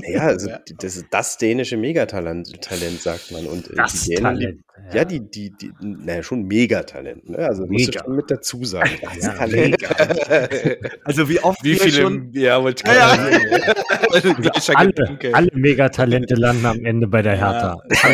ja, 0.07 0.21
also 0.21 0.49
das 0.77 0.97
ist 0.97 1.05
das 1.11 1.37
dänische 1.37 1.77
Megatalent, 1.77 2.61
Talent, 2.61 3.01
sagt 3.01 3.31
man. 3.31 3.45
Und 3.45 3.69
äh, 3.69 3.75
das 3.75 4.03
die 4.03 4.15
Dänen, 4.15 4.23
Talent. 4.23 4.63
Ja. 4.89 4.97
ja, 4.97 5.05
die, 5.05 5.19
die, 5.19 5.51
die, 5.51 5.71
naja, 5.81 6.23
schon 6.23 6.43
Megatalent. 6.43 7.29
Ne? 7.29 7.37
Also 7.37 7.63
Mega. 7.63 7.73
musst 7.73 7.95
du 7.95 7.99
schon 7.99 8.15
mit 8.15 8.31
dazu 8.31 8.65
sagen. 8.65 8.89
Ja, 9.21 9.33
Talent. 9.33 9.77
also 11.03 11.27
wie 11.27 11.39
oft 11.39 11.63
wie 11.63 11.75
viele 11.75 12.01
schon, 12.01 12.31
ja, 12.33 12.61
wollte 12.61 12.83
ich 12.85 12.93
ja. 12.93 13.11
alle, 14.75 14.93
alle 15.33 15.49
Megatalente 15.53 16.35
landen 16.35 16.65
am 16.65 16.85
Ende 16.85 17.07
bei 17.07 17.21
der 17.21 17.35
Hertha. 17.37 17.77
Ja. 17.89 18.09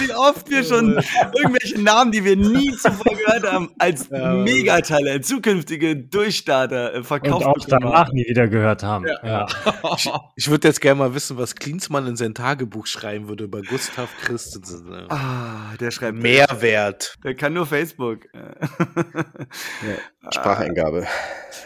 wie 0.00 0.12
oft 0.12 0.50
wir 0.50 0.64
schon 0.64 0.98
irgendwelche 1.34 1.80
Namen, 1.80 2.12
die 2.12 2.24
wir 2.24 2.36
nie 2.36 2.72
zuvor 2.72 3.16
gehört 3.16 3.50
haben, 3.50 3.70
als 3.78 4.08
ja, 4.10 4.34
Megatalent, 4.34 5.24
zukünftige 5.24 5.96
Durchstarter 5.96 6.94
äh, 6.94 7.02
verkauft 7.02 7.46
Und 7.46 7.62
auch 7.62 7.66
danach 7.66 8.12
nie 8.12 8.26
wieder 8.28 8.48
gehört 8.48 8.82
haben. 8.82 9.06
Ja. 9.06 9.18
Ja. 9.22 9.46
Ich, 9.96 10.10
ich 10.36 10.50
würde 10.50 10.68
jetzt 10.68 10.80
gerne 10.80 10.98
mal 10.98 11.14
wissen, 11.14 11.38
was 11.38 11.54
Klinsmann 11.54 12.06
in 12.06 12.16
sein 12.16 12.34
Tagebuch 12.34 12.86
schreiben 12.86 13.28
würde 13.28 13.44
über 13.44 13.62
Gustav 13.62 14.10
Christensen. 14.34 15.06
Ah, 15.10 15.76
der 15.78 15.92
schreibt 15.92 16.18
Mehrwert. 16.18 17.14
Der 17.22 17.36
kann 17.36 17.52
nur 17.52 17.66
Facebook. 17.66 18.26
Spracheingabe. 20.30 21.06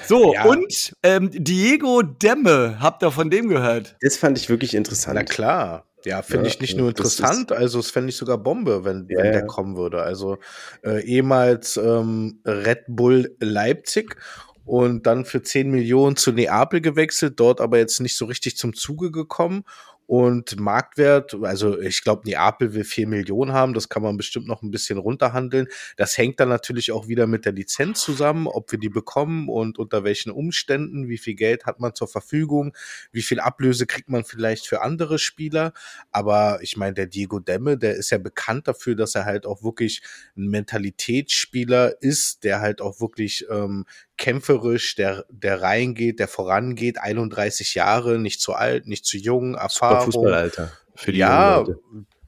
So, 0.07 0.35
und 0.35 0.93
ähm, 1.03 1.31
Diego 1.33 2.03
Demme, 2.03 2.77
habt 2.79 3.03
ihr 3.03 3.11
von 3.11 3.31
dem 3.31 3.49
gehört? 3.49 3.97
Das 4.03 4.19
fand 4.19 4.37
ich 4.37 4.51
wirklich 4.51 4.75
interessant. 4.75 5.15
Na 5.15 5.25
klar. 5.25 5.87
Ja, 6.05 6.21
finde 6.21 6.45
ja, 6.45 6.53
ich 6.53 6.61
nicht 6.61 6.77
nur 6.77 6.91
interessant, 6.91 7.51
also 7.51 7.81
es 7.81 7.91
fände 7.91 8.11
ich 8.11 8.17
sogar 8.17 8.39
Bombe, 8.39 8.85
wenn, 8.85 9.09
ja, 9.09 9.19
wenn 9.19 9.33
der 9.33 9.47
kommen 9.47 9.77
würde. 9.77 10.03
Also 10.03 10.39
äh, 10.85 11.03
ehemals 11.05 11.77
ähm, 11.77 12.41
Red 12.45 12.85
Bull 12.87 13.35
Leipzig 13.41 14.17
und 14.65 15.07
dann 15.07 15.25
für 15.25 15.43
10 15.43 15.71
Millionen 15.71 16.17
zu 16.17 16.31
Neapel 16.31 16.81
gewechselt, 16.81 17.41
dort 17.41 17.61
aber 17.61 17.79
jetzt 17.79 18.01
nicht 18.01 18.17
so 18.17 18.27
richtig 18.27 18.57
zum 18.57 18.75
Zuge 18.75 19.11
gekommen 19.11 19.65
Und 20.09 20.59
Marktwert, 20.59 21.37
also 21.42 21.79
ich 21.79 22.03
glaube, 22.03 22.27
Neapel 22.27 22.73
will 22.73 22.85
vier 22.85 23.07
Millionen 23.07 23.53
haben, 23.53 23.75
das 23.75 23.90
kann 23.90 24.03
man 24.03 24.16
bestimmt 24.16 24.47
noch 24.47 24.62
ein 24.62 24.71
bisschen 24.71 24.97
runterhandeln. 24.97 25.68
Das 25.99 26.16
hängt 26.16 26.40
dann 26.40 26.49
natürlich 26.49 26.92
auch 26.92 27.09
wieder 27.09 27.27
mit 27.27 27.44
der 27.44 27.53
Lizenz 27.53 28.01
zusammen, 28.01 28.47
ob 28.47 28.73
wir 28.73 28.79
die 28.79 28.88
bekommen 28.88 29.51
und 29.51 29.79
unter 29.79 30.05
welchen 30.05 30.31
Umständen, 30.31 31.11
wie 31.11 31.18
viel 31.18 31.35
Geld 31.35 31.66
hat 31.66 31.79
man 31.79 31.94
zur 31.94 32.09
Verfügung, 32.09 32.75
wie 33.12 33.21
viel 33.21 33.38
Ablöse 33.38 33.85
kriegt 33.85 34.09
man 34.09 34.25
vielleicht 34.25 34.66
für 34.66 34.81
andere 34.81 35.18
Spieler. 35.18 35.75
Aber 36.11 36.61
ich 36.62 36.79
meine, 36.79 36.94
der 36.94 37.07
Diego 37.07 37.38
Demme, 37.38 37.77
der 37.77 37.97
ist 37.97 38.09
ja 38.09 38.16
bekannt 38.16 38.66
dafür, 38.66 38.94
dass 38.94 39.14
er 39.14 39.27
halt 39.27 39.44
auch 39.44 39.62
wirklich 39.62 40.01
ein 40.38 40.47
Mentalitätsspieler 40.47 42.01
ist, 42.01 42.44
der 42.44 42.61
halt 42.61 42.81
auch 42.81 43.03
wirklich 43.03 43.44
ähm, 43.51 43.85
kämpferisch, 44.19 44.97
der, 44.97 45.25
der 45.31 45.63
reingeht, 45.63 46.19
der 46.19 46.29
vorangeht, 46.29 46.99
31 46.99 47.75
Jahre, 47.75 48.19
nicht 48.19 48.41
zu 48.41 48.53
alt, 48.53 48.87
nicht 48.87 49.07
zu 49.07 49.17
jung, 49.17 49.55
Erfahrung. 49.55 50.13
Fußballalter 50.13 50.73
für 50.99 51.13
die 51.13 51.19
ja, 51.19 51.65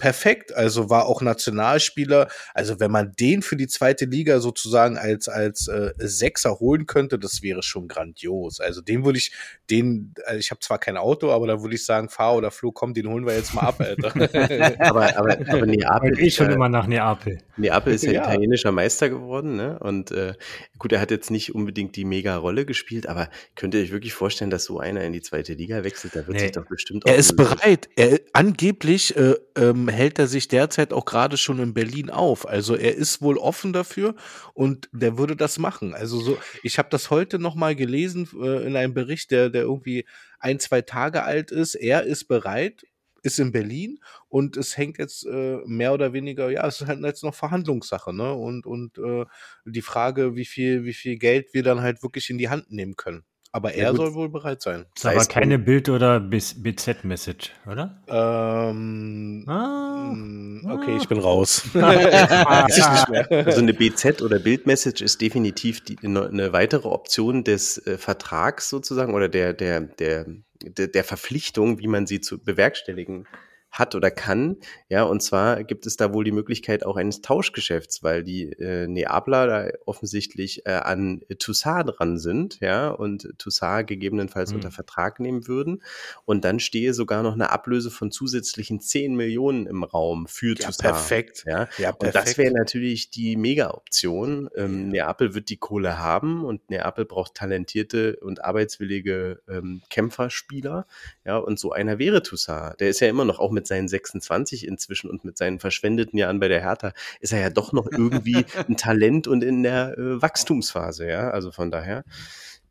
perfekt. 0.00 0.52
Also 0.56 0.90
war 0.90 1.06
auch 1.06 1.22
Nationalspieler. 1.22 2.28
Also 2.54 2.80
wenn 2.80 2.90
man 2.90 3.12
den 3.12 3.42
für 3.42 3.56
die 3.56 3.68
zweite 3.68 4.06
Liga 4.06 4.40
sozusagen 4.40 4.98
als 4.98 5.28
als 5.28 5.68
äh, 5.68 5.92
Sechser 5.98 6.58
holen 6.58 6.86
könnte, 6.86 7.18
das 7.18 7.42
wäre 7.42 7.62
schon 7.62 7.86
grandios. 7.86 8.58
Also 8.58 8.80
den 8.80 9.04
würde 9.04 9.18
ich, 9.18 9.32
den, 9.70 10.14
also 10.26 10.38
ich 10.40 10.50
habe 10.50 10.60
zwar 10.60 10.78
kein 10.78 10.96
Auto, 10.96 11.30
aber 11.30 11.46
da 11.46 11.62
würde 11.62 11.76
ich 11.76 11.84
sagen, 11.84 12.08
Fahr 12.08 12.34
oder 12.34 12.50
Flo, 12.50 12.72
komm, 12.72 12.94
den 12.94 13.08
holen 13.08 13.26
wir 13.26 13.36
jetzt 13.36 13.54
mal 13.54 13.62
ab, 13.62 13.80
Alter. 13.80 14.08
aber, 14.80 15.16
aber, 15.16 15.38
aber 15.48 15.66
Neapel. 15.66 16.18
Ich 16.18 16.34
schon 16.34 16.50
immer 16.50 16.68
nach 16.68 16.86
Neapel. 16.86 17.38
Neapel 17.56 17.92
ist 17.92 18.04
ja, 18.04 18.12
ja, 18.12 18.22
italienischer 18.22 18.72
Meister 18.72 19.10
geworden, 19.10 19.56
ne? 19.56 19.78
Und 19.78 20.10
äh, 20.10 20.34
gut, 20.78 20.92
er 20.92 21.00
hat 21.00 21.10
jetzt 21.10 21.30
nicht 21.30 21.54
unbedingt 21.54 21.94
die 21.94 22.06
mega 22.06 22.36
Rolle 22.36 22.64
gespielt, 22.64 23.06
aber 23.06 23.28
könnt 23.54 23.74
ihr 23.74 23.82
euch 23.82 23.92
wirklich 23.92 24.14
vorstellen, 24.14 24.50
dass 24.50 24.64
so 24.64 24.80
einer 24.80 25.02
in 25.02 25.12
die 25.12 25.20
zweite 25.20 25.52
Liga 25.52 25.84
wechselt? 25.84 26.16
Da 26.16 26.26
wird 26.26 26.38
nee. 26.38 26.38
sich 26.38 26.52
doch 26.52 26.66
bestimmt 26.66 27.04
auch. 27.04 27.10
Er 27.10 27.16
ist 27.16 27.36
bereit. 27.36 27.88
Er, 27.96 28.18
angeblich 28.32 29.14
äh, 29.16 29.34
ähm, 29.56 29.88
hält 29.88 30.18
er 30.18 30.26
sich 30.26 30.48
derzeit 30.48 30.92
auch 30.92 31.04
gerade 31.04 31.36
schon 31.36 31.58
in 31.60 31.74
Berlin 31.74 32.10
auf. 32.10 32.48
Also 32.48 32.74
er 32.76 32.94
ist 32.94 33.22
wohl 33.22 33.38
offen 33.38 33.72
dafür 33.72 34.14
und 34.54 34.88
der 34.92 35.18
würde 35.18 35.36
das 35.36 35.58
machen. 35.58 35.94
Also 35.94 36.20
so, 36.20 36.38
ich 36.62 36.78
habe 36.78 36.88
das 36.90 37.10
heute 37.10 37.38
noch 37.38 37.54
mal 37.54 37.74
gelesen 37.76 38.28
äh, 38.40 38.66
in 38.66 38.76
einem 38.76 38.94
Bericht, 38.94 39.30
der 39.30 39.50
der 39.50 39.62
irgendwie 39.62 40.06
ein 40.38 40.58
zwei 40.60 40.82
Tage 40.82 41.24
alt 41.24 41.50
ist. 41.50 41.74
Er 41.74 42.04
ist 42.04 42.26
bereit, 42.26 42.84
ist 43.22 43.38
in 43.38 43.52
Berlin 43.52 43.98
und 44.28 44.56
es 44.56 44.76
hängt 44.76 44.98
jetzt 44.98 45.26
äh, 45.26 45.58
mehr 45.66 45.92
oder 45.94 46.12
weniger, 46.12 46.50
ja, 46.50 46.66
es 46.66 46.80
ist 46.80 46.86
halt 46.88 47.00
jetzt 47.04 47.22
noch 47.24 47.34
Verhandlungssache, 47.34 48.14
ne? 48.14 48.32
Und 48.34 48.66
und 48.66 48.98
äh, 48.98 49.26
die 49.66 49.82
Frage, 49.82 50.36
wie 50.36 50.46
viel 50.46 50.84
wie 50.84 50.94
viel 50.94 51.18
Geld 51.18 51.52
wir 51.54 51.62
dann 51.62 51.80
halt 51.82 52.02
wirklich 52.02 52.30
in 52.30 52.38
die 52.38 52.48
Hand 52.48 52.70
nehmen 52.70 52.96
können. 52.96 53.24
Aber 53.52 53.74
er 53.74 53.90
ja, 53.90 53.94
soll 53.94 54.14
wohl 54.14 54.28
bereit 54.28 54.62
sein. 54.62 54.86
Ist 54.94 55.06
aber 55.06 55.24
keine 55.24 55.58
Bild- 55.58 55.88
oder 55.88 56.20
BZ-Message, 56.20 57.50
oder? 57.66 58.00
Ähm, 58.06 59.44
ah, 59.48 60.12
mm, 60.12 60.70
okay, 60.70 60.92
ah. 60.92 60.96
ich 60.96 61.08
bin 61.08 61.18
raus. 61.18 61.64
also 61.74 63.60
eine 63.60 63.72
BZ- 63.72 64.22
oder 64.22 64.38
Bild-Message 64.38 65.02
ist 65.02 65.20
definitiv 65.20 65.82
die, 65.82 65.98
eine 66.02 66.52
weitere 66.52 66.86
Option 66.86 67.42
des 67.42 67.84
äh, 67.86 67.98
Vertrags 67.98 68.68
sozusagen 68.68 69.14
oder 69.14 69.28
der, 69.28 69.52
der, 69.52 69.80
der, 69.80 70.26
der, 70.62 70.86
der 70.86 71.04
Verpflichtung, 71.04 71.80
wie 71.80 71.88
man 71.88 72.06
sie 72.06 72.20
zu 72.20 72.38
bewerkstelligen 72.38 73.26
hat 73.70 73.94
oder 73.94 74.10
kann. 74.10 74.56
Ja, 74.88 75.04
und 75.04 75.22
zwar 75.22 75.62
gibt 75.64 75.86
es 75.86 75.96
da 75.96 76.12
wohl 76.12 76.24
die 76.24 76.32
Möglichkeit 76.32 76.84
auch 76.84 76.96
eines 76.96 77.20
Tauschgeschäfts, 77.20 78.02
weil 78.02 78.24
die 78.24 78.52
äh, 78.52 78.86
Neapler 78.86 79.46
da 79.46 79.68
offensichtlich 79.86 80.66
äh, 80.66 80.72
an 80.72 81.22
Toussaint 81.38 81.90
dran 81.96 82.18
sind, 82.18 82.58
ja, 82.60 82.90
und 82.90 83.28
Toussaint 83.38 83.86
gegebenenfalls 83.86 84.50
mhm. 84.50 84.56
unter 84.56 84.70
Vertrag 84.70 85.20
nehmen 85.20 85.46
würden. 85.46 85.82
Und 86.24 86.44
dann 86.44 86.58
stehe 86.58 86.94
sogar 86.94 87.22
noch 87.22 87.34
eine 87.34 87.50
Ablöse 87.50 87.90
von 87.90 88.10
zusätzlichen 88.10 88.80
10 88.80 89.14
Millionen 89.14 89.66
im 89.66 89.84
Raum 89.84 90.26
für 90.26 90.56
ja, 90.58 90.66
Toussaint. 90.66 90.94
Perfekt. 90.94 91.44
Ja, 91.46 91.68
ja 91.78 91.92
perfekt. 91.92 92.02
und 92.02 92.14
das 92.14 92.38
wäre 92.38 92.52
natürlich 92.52 93.10
die 93.10 93.36
Mega-Option. 93.36 94.50
Ähm, 94.56 94.88
Neapel 94.88 95.34
wird 95.34 95.48
die 95.48 95.58
Kohle 95.58 95.98
haben 95.98 96.44
und 96.44 96.70
Neapel 96.70 97.04
braucht 97.04 97.34
talentierte 97.34 98.16
und 98.16 98.44
arbeitswillige 98.44 99.42
ähm, 99.48 99.82
Kämpferspieler. 99.90 100.86
Ja, 101.24 101.36
und 101.36 101.58
so 101.58 101.72
einer 101.72 101.98
wäre 101.98 102.22
Toussaint. 102.22 102.80
Der 102.80 102.88
ist 102.88 103.00
ja 103.00 103.08
immer 103.08 103.24
noch 103.24 103.38
auch 103.38 103.50
mit 103.50 103.59
mit 103.60 103.66
seinen 103.66 103.88
26 103.88 104.66
inzwischen 104.66 105.10
und 105.10 105.24
mit 105.24 105.36
seinen 105.36 105.60
verschwendeten 105.60 106.18
Jahren 106.18 106.40
bei 106.40 106.48
der 106.48 106.62
Hertha 106.62 106.92
ist 107.20 107.32
er 107.34 107.40
ja 107.40 107.50
doch 107.50 107.72
noch 107.74 107.86
irgendwie 107.90 108.46
ein 108.68 108.78
Talent 108.78 109.28
und 109.28 109.44
in 109.44 109.62
der 109.62 109.98
äh, 109.98 110.22
Wachstumsphase, 110.22 111.06
ja. 111.06 111.30
Also 111.30 111.52
von 111.52 111.70
daher 111.70 112.04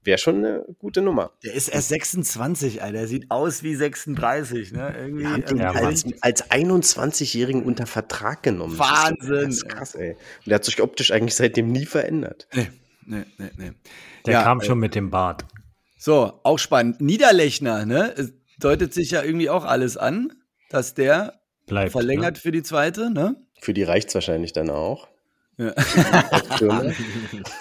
wäre 0.03 0.17
schon 0.17 0.37
eine 0.37 0.65
gute 0.79 1.01
Nummer. 1.01 1.31
Der 1.43 1.53
ist 1.53 1.67
erst 1.67 1.89
26, 1.89 2.81
Alter. 2.81 2.97
Der 2.97 3.07
sieht 3.07 3.29
aus 3.29 3.61
wie 3.61 3.75
36, 3.75 4.71
ne? 4.71 4.95
Irgendwie. 4.97 5.23
Wir 5.23 5.31
haben 5.31 5.45
den 5.45 5.57
ja, 5.57 5.71
als, 5.71 6.05
als 6.21 6.49
21-Jährigen 6.49 7.63
unter 7.63 7.85
Vertrag 7.85 8.41
genommen. 8.41 8.79
Wahnsinn. 8.79 9.45
Das 9.45 9.55
ist 9.55 9.69
krass, 9.69 9.95
ey. 9.95 10.13
Und 10.13 10.47
der 10.47 10.55
hat 10.55 10.65
sich 10.65 10.81
optisch 10.81 11.11
eigentlich 11.11 11.35
seitdem 11.35 11.71
nie 11.71 11.85
verändert. 11.85 12.47
Nee, 12.53 12.69
nee, 13.05 13.25
nee, 13.37 13.49
nee. 13.57 13.71
Der 14.25 14.33
ja, 14.33 14.43
kam 14.43 14.61
schon 14.61 14.79
mit 14.79 14.95
dem 14.95 15.11
Bart. 15.11 15.45
So, 15.99 16.39
auch 16.43 16.57
spannend. 16.57 17.01
Niederlechner, 17.01 17.85
ne? 17.85 18.11
Es 18.17 18.33
deutet 18.59 18.93
sich 18.93 19.11
ja 19.11 19.21
irgendwie 19.21 19.49
auch 19.49 19.65
alles 19.65 19.97
an 19.97 20.33
dass 20.69 20.93
der 20.93 21.39
Bleibt, 21.65 21.91
verlängert 21.91 22.35
ne? 22.35 22.41
für 22.41 22.51
die 22.51 22.63
zweite, 22.63 23.11
ne? 23.11 23.35
Für 23.59 23.73
die 23.73 23.83
reicht 23.83 24.09
es 24.09 24.15
wahrscheinlich 24.15 24.53
dann 24.53 24.69
auch. 24.69 25.07
Ja. 25.57 25.73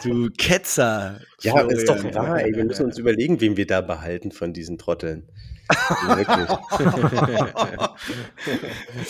du 0.05 0.31
Ketzer. 0.39 1.21
Ja, 1.43 1.53
Florian. 1.53 1.71
ist 1.71 1.89
doch 1.89 2.15
wahr, 2.15 2.41
ey. 2.41 2.55
Wir 2.55 2.65
müssen 2.65 2.87
uns 2.87 2.97
überlegen, 2.99 3.41
wen 3.41 3.57
wir 3.57 3.67
da 3.67 3.81
behalten 3.81 4.31
von 4.31 4.53
diesen 4.53 4.79
Trotteln. 4.79 5.29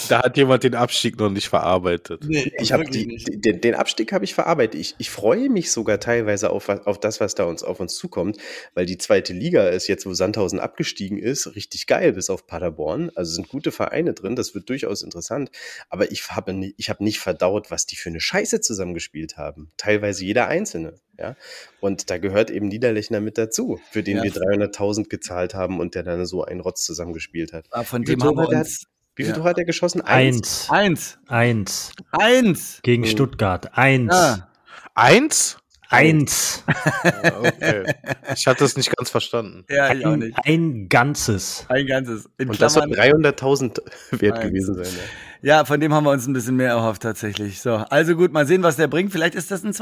Da 0.09 0.23
hat 0.23 0.37
jemand 0.37 0.65
den 0.65 0.75
Abstieg 0.75 1.19
noch 1.19 1.31
nicht 1.31 1.49
verarbeitet. 1.49 2.25
Nee, 2.27 2.53
ich 2.59 2.73
habe 2.73 2.85
den, 2.85 3.61
den, 3.61 3.75
Abstieg 3.75 4.13
habe 4.13 4.25
ich 4.25 4.35
verarbeitet. 4.35 4.81
Ich, 4.81 4.95
ich 4.99 5.11
freue 5.11 5.49
mich 5.51 5.71
sogar 5.71 6.01
teilweise 6.01 6.51
auf, 6.51 6.69
auf 6.69 6.99
das, 6.99 7.21
was 7.21 7.37
da 7.37 7.45
uns 7.45 7.63
auf 7.63 7.79
uns 7.81 7.95
zukommt, 7.95 8.39
weil 8.75 8.87
die 8.87 8.99
zweite 8.99 9.33
Liga 9.33 9.69
ist 9.69 9.87
jetzt, 9.87 10.05
wo 10.07 10.15
Sandhausen 10.15 10.59
abgestiegen 10.59 11.19
ist, 11.19 11.55
richtig 11.55 11.87
geil 11.87 12.13
bis 12.13 12.29
auf 12.31 12.47
Paderborn. 12.47 13.11
Also 13.15 13.33
sind 13.35 13.49
gute 13.49 13.71
Vereine 13.71 14.15
drin. 14.15 14.35
Das 14.35 14.55
wird 14.55 14.69
durchaus 14.69 15.03
interessant. 15.03 15.51
Aber 15.89 16.11
ich 16.11 16.29
habe 16.29 16.73
ich 16.77 16.91
habe 16.91 17.05
nicht 17.05 17.21
verdaut, 17.21 17.71
was 17.71 17.87
die 17.87 17.97
für 17.97 18.09
eine 18.09 18.21
Scheiße 18.21 18.61
zusammengespielt 18.61 19.37
haben. 19.37 19.71
Teilweise 19.77 20.25
jeder 20.25 20.49
einzelne. 20.49 20.95
Ja, 21.19 21.35
und 21.81 22.11
da 22.11 22.19
gehört 22.19 22.51
eben 22.51 22.69
Niederlechner 22.69 23.21
mit 23.21 23.39
dazu, 23.39 23.81
für 23.91 24.05
den 24.05 24.19
ja. 24.19 24.23
wir 24.23 24.33
300.000 24.33 25.09
gezahlt 25.09 25.55
haben 25.55 25.81
und 25.81 25.95
der 25.95 26.05
dann 26.05 26.25
so 26.27 26.45
einen 26.45 26.61
Rotz 26.61 26.85
zusammengespielt 26.85 27.53
hat. 27.53 27.67
Aber 27.71 27.85
von 27.85 28.05
dem 28.05 28.23
haben 28.23 28.37
wir 28.37 28.49
uns 28.49 28.87
wie 29.19 29.25
viel 29.25 29.33
ja. 29.33 29.37
Tor 29.37 29.47
hat 29.47 29.59
er 29.59 29.65
geschossen? 29.65 30.01
Eins. 30.01 30.69
Eins. 30.71 31.19
Eins. 31.27 31.91
Eins. 32.13 32.79
Gegen 32.85 33.03
hm. 33.03 33.11
Stuttgart. 33.11 33.77
Eins. 33.77 34.15
Ja. 34.15 34.49
Eins? 34.95 35.59
Eins. 35.89 36.63
okay. 37.43 37.95
Ich 38.33 38.47
hatte 38.47 38.65
es 38.65 38.77
nicht 38.77 38.95
ganz 38.95 39.11
verstanden. 39.11 39.65
Ja, 39.69 39.93
ich 39.93 40.07
ein, 40.07 40.13
auch 40.13 40.17
nicht. 40.17 40.39
Ein 40.45 40.89
ganzes. 40.89 41.65
Ein 41.69 41.87
ganzes. 41.87 42.29
In 42.39 42.51
Und 42.51 42.59
Klammern 42.59 42.91
das 42.91 43.43
soll 43.43 43.63
300.000 43.63 43.81
wert 44.21 44.35
Eins. 44.37 44.47
gewesen 44.47 44.75
sein. 44.75 44.93
Ja. 45.43 45.57
ja, 45.57 45.65
von 45.65 45.81
dem 45.81 45.93
haben 45.93 46.05
wir 46.05 46.13
uns 46.13 46.27
ein 46.29 46.33
bisschen 46.33 46.55
mehr 46.55 46.69
erhofft 46.69 47.03
tatsächlich. 47.03 47.61
So, 47.61 47.75
also 47.75 48.15
gut, 48.15 48.33
mal 48.33 48.47
sehen, 48.47 48.63
was 48.63 48.77
der 48.77 48.87
bringt. 48.87 49.11
Vielleicht 49.11 49.35
ist 49.35 49.51
das 49.51 49.65
ein 49.65 49.73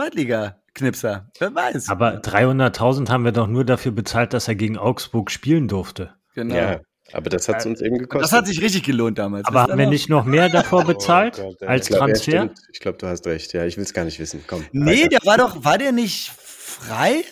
Zweitliga-Knipser. 0.76 1.30
Wer 1.38 1.54
weiß. 1.54 1.88
Aber 1.88 2.16
300.000 2.20 3.08
haben 3.08 3.24
wir 3.24 3.32
doch 3.32 3.46
nur 3.46 3.64
dafür 3.64 3.92
bezahlt, 3.92 4.32
dass 4.32 4.48
er 4.48 4.54
gegen 4.54 4.78
Augsburg 4.78 5.30
spielen 5.30 5.68
durfte. 5.68 6.14
Genau. 6.34 6.54
Ja. 6.54 6.80
Aber 7.12 7.30
das 7.30 7.48
hat 7.48 7.60
es 7.60 7.66
uns 7.66 7.80
eben 7.80 7.98
gekostet. 7.98 8.24
Das 8.24 8.32
hat 8.32 8.46
sich 8.48 8.60
richtig 8.60 8.82
gelohnt 8.82 9.18
damals. 9.18 9.46
Aber 9.46 9.62
haben 9.62 9.78
wir 9.78 9.86
nicht 9.86 10.08
noch 10.08 10.24
mehr 10.24 10.48
davor 10.48 10.82
oh 10.84 10.86
bezahlt 10.86 11.40
oh 11.40 11.54
Gott, 11.58 11.68
als 11.68 11.88
ich 11.88 11.94
glaub, 11.94 12.06
Transfer? 12.06 12.32
Ja, 12.32 12.50
ich 12.72 12.80
glaube, 12.80 12.98
du 12.98 13.06
hast 13.06 13.26
recht. 13.26 13.52
Ja, 13.52 13.64
ich 13.64 13.76
will 13.76 13.84
es 13.84 13.94
gar 13.94 14.04
nicht 14.04 14.18
wissen. 14.18 14.42
Komm. 14.46 14.64
Nee, 14.72 15.02
weiter. 15.04 15.08
der 15.10 15.18
war 15.24 15.38
doch, 15.38 15.64
war 15.64 15.78
der 15.78 15.92
nicht 15.92 16.32
frei? 16.36 17.22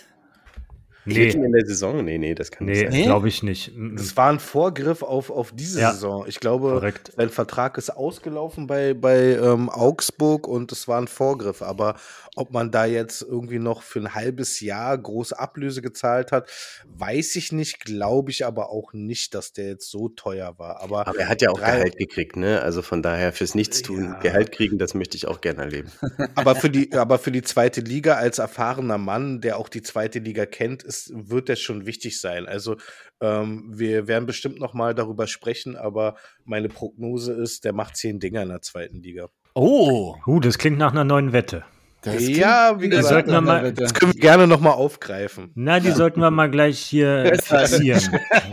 Nee. 1.07 1.31
in 1.31 1.53
der 1.53 1.67
Saison? 1.67 2.03
Nee, 2.05 2.19
nee, 2.19 2.35
das 2.35 2.51
kann 2.51 2.67
nee, 2.67 2.85
nicht 2.85 2.93
sein. 2.93 3.03
glaube 3.03 3.29
ich 3.29 3.43
nicht. 3.43 3.73
Das 3.95 4.17
war 4.17 4.31
ein 4.31 4.41
Vorgriff 4.41 5.03
auf, 5.03 5.31
auf 5.31 5.53
diese 5.53 5.81
ja. 5.81 5.93
Saison. 5.93 6.25
Ich 6.27 6.41
glaube, 6.41 6.71
Korrekt. 6.71 7.13
sein 7.17 7.29
Vertrag 7.29 7.77
ist 7.77 7.91
ausgelaufen 7.91 8.67
bei, 8.67 8.95
bei 8.95 9.37
ähm, 9.37 9.69
Augsburg 9.69 10.49
und 10.49 10.73
es 10.73 10.89
war 10.89 11.01
ein 11.01 11.09
Vorgriff. 11.09 11.63
Aber 11.63 11.97
ob 12.37 12.53
man 12.53 12.71
da 12.71 12.85
jetzt 12.85 13.23
irgendwie 13.23 13.59
noch 13.59 13.83
für 13.83 14.01
ein 14.01 14.15
halbes 14.15 14.61
Jahr 14.61 14.97
große 14.97 15.39
Ablöse 15.39 15.83
gezahlt 15.83 16.33
hat, 16.33 16.51
weiß 16.87 17.37
ich 17.37 17.53
nicht, 17.53 17.81
glaube 17.81 18.31
ich 18.31 18.45
aber 18.45 18.71
auch 18.71 18.93
nicht, 18.93 19.35
dass 19.35 19.53
der 19.53 19.69
jetzt 19.69 19.91
so 19.91 20.09
teuer 20.09 20.59
war. 20.59 20.81
Aber, 20.81 21.07
aber 21.07 21.19
er 21.19 21.29
hat 21.29 21.43
ja 21.43 21.51
auch 21.51 21.59
drei, 21.59 21.77
Gehalt 21.77 21.97
gekriegt, 21.97 22.37
ne? 22.37 22.63
Also 22.63 22.83
von 22.83 23.03
daher 23.03 23.33
fürs 23.33 23.55
Nichtstun 23.55 24.05
ja. 24.05 24.19
Gehalt 24.21 24.53
kriegen, 24.53 24.79
das 24.79 24.95
möchte 24.95 25.17
ich 25.17 25.27
auch 25.27 25.41
gerne 25.41 25.63
erleben. 25.63 25.91
Aber 26.35 26.57
für 26.57 26.71
die, 26.71 26.93
aber 26.95 27.19
für 27.19 27.31
die 27.31 27.43
zweite 27.43 27.81
Liga 27.81 28.15
als 28.15 28.39
erfahrener 28.39 28.99
Mann, 28.99 29.41
der 29.41 29.59
auch 29.59 29.69
die 29.69 29.83
zweite 29.83 30.19
Liga 30.19 30.47
kennt, 30.47 30.83
ist, 30.83 31.13
wird 31.15 31.49
das 31.49 31.61
schon 31.61 31.87
wichtig 31.87 32.21
sein. 32.21 32.47
Also 32.47 32.77
ähm, 33.21 33.65
wir 33.73 34.07
werden 34.07 34.27
bestimmt 34.27 34.59
noch 34.59 34.75
mal 34.75 34.95
darüber 34.95 35.27
sprechen, 35.27 35.77
aber 35.77 36.17
meine 36.45 36.69
Prognose 36.69 37.33
ist, 37.33 37.65
der 37.65 37.73
macht 37.73 37.97
zehn 37.97 38.21
Dinger 38.21 38.43
in 38.43 38.49
der 38.49 38.63
zweiten 38.63 39.03
Liga. 39.03 39.29
Oh, 39.55 40.17
uh, 40.27 40.41
das 40.41 40.59
klingt 40.59 40.79
nach 40.79 40.93
einer 40.93 41.05
neuen 41.05 41.33
Wette. 41.33 41.65
Das 42.05 42.29
ja, 42.29 42.75
wie 42.79 42.89
gesagt, 42.89 43.09
sollten 43.09 43.31
wir 43.33 43.41
mal- 43.41 43.73
das 43.73 43.95
können 43.95 44.13
wir 44.13 44.21
gerne 44.21 44.47
nochmal 44.47 44.75
aufgreifen. 44.75 45.51
Na, 45.55 45.81
die 45.81 45.91
sollten 45.91 46.21
wir 46.21 46.31
mal 46.31 46.51
gleich 46.51 46.79
hier 46.79 47.33
fixieren. 47.43 48.03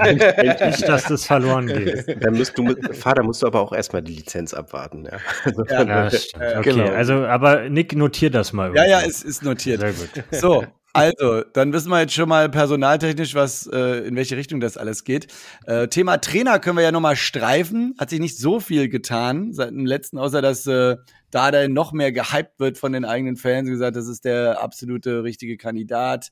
Nicht, 0.03 0.87
dass 0.87 1.03
das 1.05 1.25
verloren 1.25 1.67
geht. 1.67 2.23
Dann 2.23 2.35
musst 2.35 2.57
du, 2.57 2.75
Vater, 2.93 3.23
musst 3.23 3.41
du 3.41 3.47
aber 3.47 3.59
auch 3.61 3.73
erstmal 3.73 4.01
die 4.01 4.13
Lizenz 4.13 4.53
abwarten. 4.53 5.05
Ja. 5.05 5.17
Also, 5.43 5.63
Ja. 5.69 5.83
Ja, 5.83 6.03
das 6.09 6.23
stimmt. 6.25 6.43
Okay, 6.57 6.71
genau. 6.73 6.91
also, 6.91 7.13
aber 7.25 7.69
Nick, 7.69 7.95
notier 7.95 8.29
das 8.29 8.53
mal. 8.53 8.75
Ja, 8.75 8.85
ja, 8.85 9.01
es 9.01 9.21
ist 9.23 9.43
notiert. 9.43 9.81
Sehr 9.81 9.93
gut. 9.93 10.09
So, 10.31 10.63
also, 10.93 11.41
dann 11.54 11.73
wissen 11.73 11.89
wir 11.89 11.99
jetzt 12.01 12.13
schon 12.13 12.30
mal 12.30 12.49
personaltechnisch, 12.49 13.36
was 13.36 13.67
äh, 13.67 14.08
in 14.08 14.15
welche 14.15 14.38
Richtung 14.38 14.60
das 14.60 14.77
alles 14.77 15.04
geht. 15.04 15.27
Äh, 15.65 15.88
Thema 15.88 16.17
Trainer 16.17 16.60
können 16.60 16.77
wir 16.77 16.84
ja 16.84 16.91
nochmal 16.91 17.15
streifen. 17.15 17.95
Hat 17.99 18.10
sich 18.10 18.19
nicht 18.19 18.38
so 18.38 18.60
viel 18.60 18.89
getan 18.89 19.54
seit 19.54 19.69
dem 19.69 19.86
letzten, 19.86 20.17
außer 20.17 20.41
dass 20.41 20.67
äh, 20.67 20.97
Dada 21.32 21.67
noch 21.67 21.93
mehr 21.93 22.12
gehypt 22.12 22.60
wird 22.60 22.77
von 22.77 22.91
den 22.91 23.06
eigenen 23.06 23.38
Fans. 23.38 23.69
gesagt, 23.69 23.95
das 23.95 24.08
ist 24.08 24.25
der 24.25 24.62
absolute 24.62 25.23
richtige 25.23 25.58
Kandidat. 25.58 26.30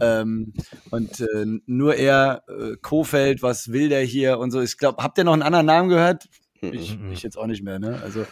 Ähm, 0.00 0.52
und 0.90 1.20
äh, 1.20 1.46
nur 1.66 1.94
er, 1.94 2.42
äh, 2.48 2.76
Kofeld, 2.82 3.42
was 3.42 3.70
will 3.70 3.88
der 3.88 4.02
hier 4.02 4.38
und 4.38 4.50
so. 4.50 4.60
Ich 4.60 4.76
glaube, 4.76 5.02
habt 5.02 5.18
ihr 5.18 5.24
noch 5.24 5.32
einen 5.34 5.42
anderen 5.42 5.66
Namen 5.66 5.88
gehört? 5.88 6.28
Ich, 6.60 6.98
Mhm. 6.98 7.12
ich 7.12 7.22
jetzt 7.22 7.36
auch 7.38 7.46
nicht 7.46 7.62
mehr, 7.62 7.78
ne? 7.78 8.00
Also 8.02 8.26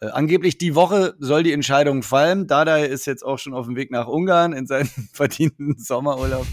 äh, 0.00 0.06
angeblich 0.06 0.58
die 0.58 0.74
Woche 0.74 1.14
soll 1.18 1.42
die 1.42 1.52
Entscheidung 1.52 2.02
fallen. 2.02 2.46
Dada 2.46 2.76
ist 2.78 3.06
jetzt 3.06 3.24
auch 3.24 3.38
schon 3.38 3.54
auf 3.54 3.66
dem 3.66 3.76
Weg 3.76 3.90
nach 3.90 4.06
Ungarn 4.06 4.52
in 4.52 4.66
seinen 4.66 4.88
verdienten 5.12 5.76
Sommerurlaub. 5.78 6.46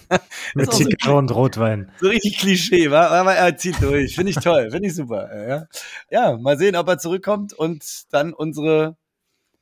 Mit 0.54 0.68
auch 0.68 0.72
so- 0.72 0.84
Zigarre 0.84 1.16
und 1.16 1.34
Rotwein. 1.34 1.90
So 2.00 2.08
richtig 2.08 2.38
Klischee, 2.38 2.90
wa? 2.90 3.06
aber 3.08 3.34
er 3.34 3.56
zieht 3.56 3.80
durch. 3.82 4.14
Finde 4.14 4.30
ich 4.30 4.36
toll, 4.36 4.70
finde 4.70 4.88
ich 4.88 4.94
super. 4.94 5.48
Ja. 5.48 5.66
ja, 6.10 6.36
mal 6.38 6.58
sehen, 6.58 6.76
ob 6.76 6.88
er 6.88 6.98
zurückkommt 6.98 7.52
und 7.52 7.84
dann 8.10 8.32
unsere 8.32 8.96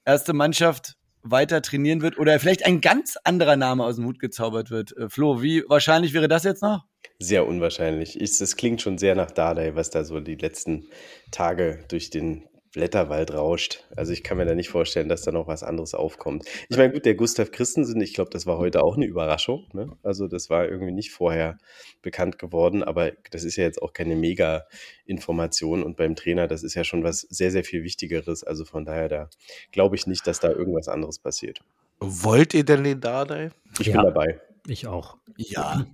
erste 0.05 0.33
Mannschaft 0.33 0.95
weiter 1.23 1.63
trainieren 1.63 2.03
wird 2.03 2.19
oder 2.19 2.39
vielleicht 2.39 2.67
ein 2.67 2.83
ganz 2.83 3.17
anderer 3.25 3.57
Name 3.57 3.83
aus 3.85 3.97
dem 3.97 4.05
Hut 4.05 4.19
gezaubert 4.19 4.71
wird. 4.71 4.95
Äh, 4.97 5.09
Flo, 5.09 5.41
wie 5.43 5.65
wahrscheinlich 5.69 6.13
wäre 6.13 6.29
das 6.29 6.45
jetzt 6.45 6.63
noch? 6.63 6.85
Sehr 7.19 7.47
unwahrscheinlich. 7.47 8.21
Ich, 8.21 8.37
das 8.39 8.57
klingt 8.57 8.83
schon 8.83 8.99
sehr 8.99 9.15
nach 9.15 9.31
Dardai, 9.31 9.75
was 9.75 9.89
da 9.91 10.05
so 10.05 10.21
die 10.21 10.35
letzten 10.35 10.87
Tage 11.31 11.85
durch 11.89 12.11
den 12.11 12.45
Blätterwald 12.75 13.33
rauscht. 13.33 13.85
Also 13.95 14.13
ich 14.13 14.25
kann 14.25 14.37
mir 14.37 14.45
da 14.45 14.55
nicht 14.57 14.69
vorstellen, 14.69 15.09
dass 15.09 15.23
da 15.23 15.31
noch 15.31 15.47
was 15.47 15.63
anderes 15.63 15.95
aufkommt. 15.95 16.45
Ich 16.69 16.77
meine, 16.77 16.93
gut, 16.93 17.05
der 17.07 17.15
Gustav 17.15 17.53
Christensen, 17.53 18.01
ich 18.01 18.15
glaube, 18.15 18.31
das 18.31 18.47
war 18.47 18.59
heute 18.59 18.83
auch 18.83 18.97
eine 18.97 19.07
Überraschung. 19.07 19.69
Ne? 19.73 19.97
Also 20.03 20.27
das 20.27 20.51
war 20.51 20.69
irgendwie 20.69 20.93
nicht 20.93 21.13
vorher 21.13 21.57
bekannt 22.03 22.39
geworden, 22.39 22.83
aber 22.83 23.13
das 23.31 23.45
ist 23.45 23.55
ja 23.57 23.63
jetzt 23.63 23.81
auch 23.81 23.93
keine 23.93 24.17
Mega-Information. 24.17 25.85
Und 25.85 25.97
beim 25.97 26.17
Trainer, 26.17 26.49
das 26.49 26.65
ist 26.65 26.75
ja 26.75 26.83
schon 26.83 27.05
was 27.05 27.21
sehr, 27.21 27.53
sehr 27.53 27.63
viel 27.63 27.85
Wichtigeres. 27.85 28.43
Also 28.43 28.65
von 28.65 28.85
daher, 28.85 29.09
da 29.09 29.31
glaube 29.71 29.95
ich 29.95 30.09
nicht, 30.09 30.27
dass 30.27 30.41
da 30.41 30.51
irgendwas 30.51 30.89
anderes 30.89 31.21
passiert. 31.21 31.61
Wollt 32.01 32.55
ihr 32.55 32.65
denn 32.65 32.83
den 32.83 33.01
Dardai? 33.01 33.51
Ich 33.79 33.87
Ja. 33.87 34.03
bin 34.03 34.05
dabei. 34.13 34.41
Ich 34.67 34.89
auch. 34.89 35.17
Ja, 35.37 35.87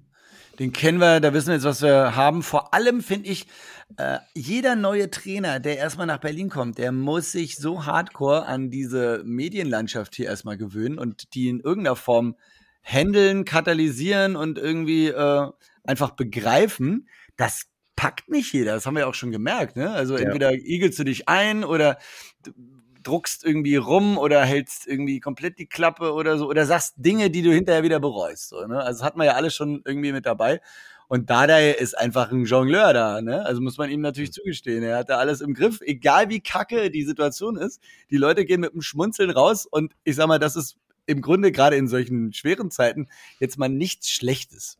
den 0.59 0.73
kennen 0.73 0.99
wir, 0.99 1.21
da 1.21 1.33
wissen 1.35 1.49
wir 1.49 1.55
jetzt, 1.55 1.65
was 1.65 1.83
wir 1.83 2.17
haben. 2.17 2.43
Vor 2.43 2.73
allem 2.73 3.03
finde 3.03 3.29
ich, 3.29 3.47
äh, 3.97 4.19
jeder 4.35 4.77
neue 4.77 5.11
Trainer, 5.11 5.61
der 5.61 5.79
erstmal 5.79 6.07
nach 6.07 6.19
Berlin 6.19 6.49
kommt, 6.49 6.79
der 6.79 6.93
muss 6.93 7.33
sich 7.33 7.57
so 7.57 7.87
hardcore 7.87 8.47
an 8.47 8.71
diese 8.71 9.23
Medienlandschaft 9.25 10.15
hier 10.15 10.27
erstmal 10.27 10.57
gewöhnen 10.57 10.99
und 10.99 11.35
die 11.35 11.49
in 11.49 11.61
irgendeiner 11.61 11.97
Form 11.97 12.37
handeln, 12.83 13.45
katalysieren 13.45 14.37
und 14.37 14.59
irgendwie 14.59 15.09
äh, 15.09 15.49
einfach 15.85 16.11
begreifen. 16.13 17.09
Das 17.37 17.67
packt 17.97 18.31
nicht 18.31 18.53
jeder, 18.53 18.75
das 18.75 18.87
haben 18.87 18.95
wir 18.95 19.01
ja 19.01 19.07
auch 19.07 19.15
schon 19.15 19.33
gemerkt. 19.33 19.77
Ne? 19.77 19.91
Also 19.91 20.17
Ja. 20.17 20.21
entweder 20.21 20.53
igelst 20.53 20.99
du 20.99 21.05
dich 21.05 21.29
ein 21.29 21.65
oder 21.65 21.99
druckst 23.03 23.45
irgendwie 23.45 23.77
rum 23.77 24.19
oder 24.19 24.45
hältst 24.45 24.87
irgendwie 24.87 25.21
komplett 25.21 25.59
die 25.59 25.67
Klappe 25.67 26.13
oder 26.13 26.39
so 26.39 26.47
oder 26.49 26.67
sagst 26.67 26.95
Dinge, 26.97 27.31
die 27.31 27.43
du 27.43 27.53
hinterher 27.53 27.83
wieder 27.83 28.01
bereust. 28.01 28.51
So, 28.51 28.67
ne? 28.67 28.79
Also 28.79 29.01
das 29.01 29.07
hat 29.07 29.17
man 29.17 29.27
ja 29.27 29.35
alles 29.35 29.55
schon 29.55 29.83
irgendwie 29.85 30.13
mit 30.13 30.27
dabei. 30.27 30.61
Und 31.11 31.29
Dardai 31.29 31.73
ist 31.73 31.99
einfach 31.99 32.31
ein 32.31 32.45
Jongleur 32.45 32.93
da, 32.93 33.21
ne? 33.21 33.45
Also 33.45 33.61
muss 33.61 33.79
man 33.79 33.91
ihm 33.91 34.01
natürlich 34.01 34.33
zugestehen. 34.33 34.85
Er 34.85 34.99
hat 34.99 35.11
da 35.11 35.19
alles 35.19 35.41
im 35.41 35.55
Griff, 35.55 35.81
egal 35.81 36.29
wie 36.29 36.39
kacke 36.39 36.89
die 36.89 37.03
Situation 37.03 37.57
ist. 37.57 37.83
Die 38.11 38.17
Leute 38.17 38.45
gehen 38.45 38.61
mit 38.61 38.71
einem 38.71 38.81
Schmunzeln 38.81 39.31
raus 39.31 39.67
und 39.67 39.93
ich 40.05 40.15
sag 40.15 40.29
mal, 40.29 40.39
das 40.39 40.55
ist 40.55 40.77
im 41.07 41.21
Grunde 41.21 41.51
gerade 41.51 41.75
in 41.75 41.89
solchen 41.89 42.33
schweren 42.33 42.71
Zeiten 42.71 43.09
jetzt 43.41 43.59
mal 43.59 43.69
nichts 43.69 44.09
Schlechtes. 44.09 44.79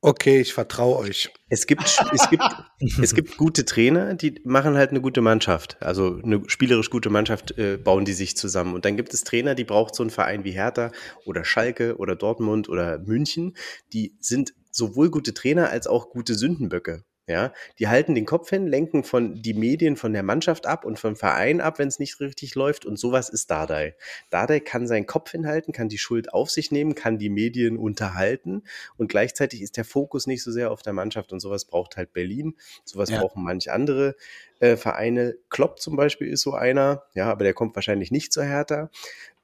Okay, 0.00 0.40
ich 0.40 0.54
vertraue 0.54 0.96
euch. 0.98 1.30
Es 1.48 1.66
gibt, 1.66 1.82
es 2.12 2.30
gibt, 2.30 2.44
es 3.02 3.14
gibt 3.14 3.36
gute 3.36 3.64
Trainer, 3.64 4.14
die 4.14 4.40
machen 4.44 4.76
halt 4.76 4.90
eine 4.90 5.00
gute 5.00 5.22
Mannschaft. 5.22 5.76
Also 5.80 6.20
eine 6.22 6.42
spielerisch 6.46 6.90
gute 6.90 7.10
Mannschaft 7.10 7.58
äh, 7.58 7.78
bauen 7.78 8.04
die 8.04 8.12
sich 8.12 8.36
zusammen. 8.36 8.74
Und 8.74 8.84
dann 8.84 8.96
gibt 8.96 9.12
es 9.12 9.24
Trainer, 9.24 9.56
die 9.56 9.64
braucht 9.64 9.96
so 9.96 10.04
ein 10.04 10.10
Verein 10.10 10.44
wie 10.44 10.52
Hertha 10.52 10.92
oder 11.24 11.44
Schalke 11.44 11.96
oder 11.96 12.14
Dortmund 12.14 12.68
oder 12.68 12.98
München. 12.98 13.56
Die 13.92 14.14
sind 14.20 14.54
sowohl 14.70 15.10
gute 15.10 15.34
Trainer 15.34 15.70
als 15.70 15.86
auch 15.86 16.10
gute 16.10 16.34
Sündenböcke. 16.34 17.04
Ja, 17.28 17.52
die 17.78 17.88
halten 17.88 18.14
den 18.14 18.24
Kopf 18.24 18.48
hin, 18.48 18.66
lenken 18.66 19.04
von 19.04 19.42
die 19.42 19.52
Medien 19.52 19.96
von 19.96 20.14
der 20.14 20.22
Mannschaft 20.22 20.66
ab 20.66 20.86
und 20.86 20.98
vom 20.98 21.14
Verein 21.14 21.60
ab, 21.60 21.78
wenn 21.78 21.88
es 21.88 21.98
nicht 21.98 22.20
richtig 22.20 22.54
läuft. 22.54 22.86
Und 22.86 22.98
sowas 22.98 23.28
ist 23.28 23.50
Dardai. 23.50 23.96
Dardai 24.30 24.60
kann 24.60 24.86
seinen 24.86 25.04
Kopf 25.04 25.30
hinhalten, 25.32 25.74
kann 25.74 25.90
die 25.90 25.98
Schuld 25.98 26.32
auf 26.32 26.50
sich 26.50 26.70
nehmen, 26.70 26.94
kann 26.94 27.18
die 27.18 27.28
Medien 27.28 27.76
unterhalten 27.76 28.62
und 28.96 29.08
gleichzeitig 29.08 29.60
ist 29.60 29.76
der 29.76 29.84
Fokus 29.84 30.26
nicht 30.26 30.42
so 30.42 30.50
sehr 30.50 30.70
auf 30.70 30.80
der 30.80 30.94
Mannschaft 30.94 31.34
und 31.34 31.40
sowas 31.40 31.66
braucht 31.66 31.98
halt 31.98 32.14
Berlin. 32.14 32.56
Sowas 32.86 33.10
Ja. 33.10 33.20
brauchen 33.20 33.44
manch 33.44 33.70
andere 33.70 34.16
äh, 34.60 34.76
Vereine. 34.76 35.36
Klopp 35.50 35.80
zum 35.80 35.96
Beispiel 35.96 36.28
ist 36.28 36.40
so 36.40 36.54
einer, 36.54 37.02
ja, 37.12 37.30
aber 37.30 37.44
der 37.44 37.52
kommt 37.52 37.74
wahrscheinlich 37.74 38.10
nicht 38.10 38.32
zur 38.32 38.44
Hertha. 38.44 38.90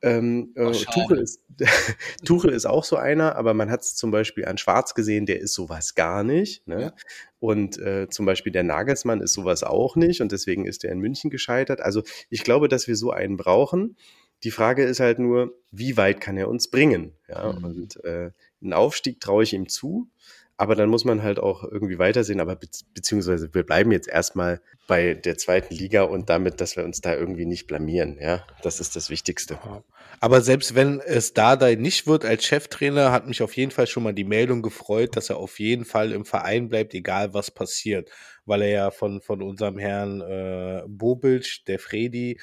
Ähm, 0.04 0.52
äh. 0.54 0.70
Tuchel, 0.72 1.18
ist, 1.18 1.40
Tuchel 2.24 2.50
ist 2.52 2.66
auch 2.66 2.84
so 2.84 2.96
einer, 2.96 3.36
aber 3.36 3.54
man 3.54 3.70
hat 3.70 3.80
es 3.82 3.94
zum 3.94 4.10
Beispiel 4.10 4.44
an 4.44 4.58
Schwarz 4.58 4.94
gesehen, 4.94 5.26
der 5.26 5.40
ist 5.40 5.54
sowas 5.54 5.94
gar 5.94 6.22
nicht. 6.24 6.66
Ne? 6.66 6.80
Ja. 6.82 6.92
Und 7.40 7.78
äh, 7.78 8.08
zum 8.08 8.26
Beispiel 8.26 8.52
der 8.52 8.62
Nagelsmann 8.64 9.20
ist 9.20 9.32
sowas 9.32 9.62
auch 9.62 9.96
nicht 9.96 10.20
und 10.20 10.32
deswegen 10.32 10.66
ist 10.66 10.84
er 10.84 10.92
in 10.92 10.98
München 11.00 11.30
gescheitert. 11.30 11.80
Also 11.80 12.02
ich 12.30 12.44
glaube, 12.44 12.68
dass 12.68 12.86
wir 12.88 12.96
so 12.96 13.10
einen 13.10 13.36
brauchen. 13.36 13.96
Die 14.42 14.50
Frage 14.50 14.84
ist 14.84 15.00
halt 15.00 15.18
nur, 15.18 15.54
wie 15.70 15.96
weit 15.96 16.20
kann 16.20 16.36
er 16.36 16.48
uns 16.48 16.68
bringen? 16.68 17.12
Ja, 17.28 17.52
Mhm. 17.52 17.64
und 17.64 18.04
äh, 18.04 18.30
einen 18.62 18.72
Aufstieg 18.72 19.20
traue 19.20 19.42
ich 19.42 19.52
ihm 19.54 19.68
zu. 19.68 20.08
Aber 20.56 20.76
dann 20.76 20.88
muss 20.88 21.04
man 21.04 21.22
halt 21.22 21.40
auch 21.40 21.64
irgendwie 21.64 21.98
weitersehen. 21.98 22.40
Aber 22.40 22.54
be 22.54 22.68
beziehungsweise 22.94 23.52
wir 23.52 23.64
bleiben 23.64 23.90
jetzt 23.90 24.08
erstmal 24.08 24.60
bei 24.86 25.14
der 25.14 25.36
zweiten 25.36 25.74
Liga 25.74 26.02
und 26.02 26.30
damit, 26.30 26.60
dass 26.60 26.76
wir 26.76 26.84
uns 26.84 27.00
da 27.00 27.14
irgendwie 27.14 27.46
nicht 27.46 27.66
blamieren. 27.66 28.18
Ja, 28.20 28.46
das 28.62 28.78
ist 28.78 28.94
das 28.94 29.10
Wichtigste. 29.10 29.58
Aber 30.20 30.40
selbst 30.42 30.74
wenn 30.74 31.00
es 31.00 31.34
Dardai 31.34 31.74
nicht 31.74 32.06
wird 32.06 32.24
als 32.24 32.44
Cheftrainer, 32.44 33.10
hat 33.10 33.26
mich 33.26 33.42
auf 33.42 33.56
jeden 33.56 33.72
Fall 33.72 33.86
schon 33.86 34.04
mal 34.04 34.14
die 34.14 34.24
Meldung 34.24 34.62
gefreut, 34.62 35.16
dass 35.16 35.30
er 35.30 35.38
auf 35.38 35.58
jeden 35.58 35.84
Fall 35.84 36.12
im 36.12 36.24
Verein 36.24 36.68
bleibt, 36.68 36.94
egal 36.94 37.34
was 37.34 37.50
passiert. 37.50 38.10
Weil 38.46 38.62
er 38.62 38.70
ja 38.70 38.90
von, 38.90 39.20
von 39.20 39.42
unserem 39.42 39.78
Herrn 39.78 40.20
äh, 40.20 40.82
Bobic, 40.86 41.64
der 41.66 41.78
Fredi, 41.78 42.38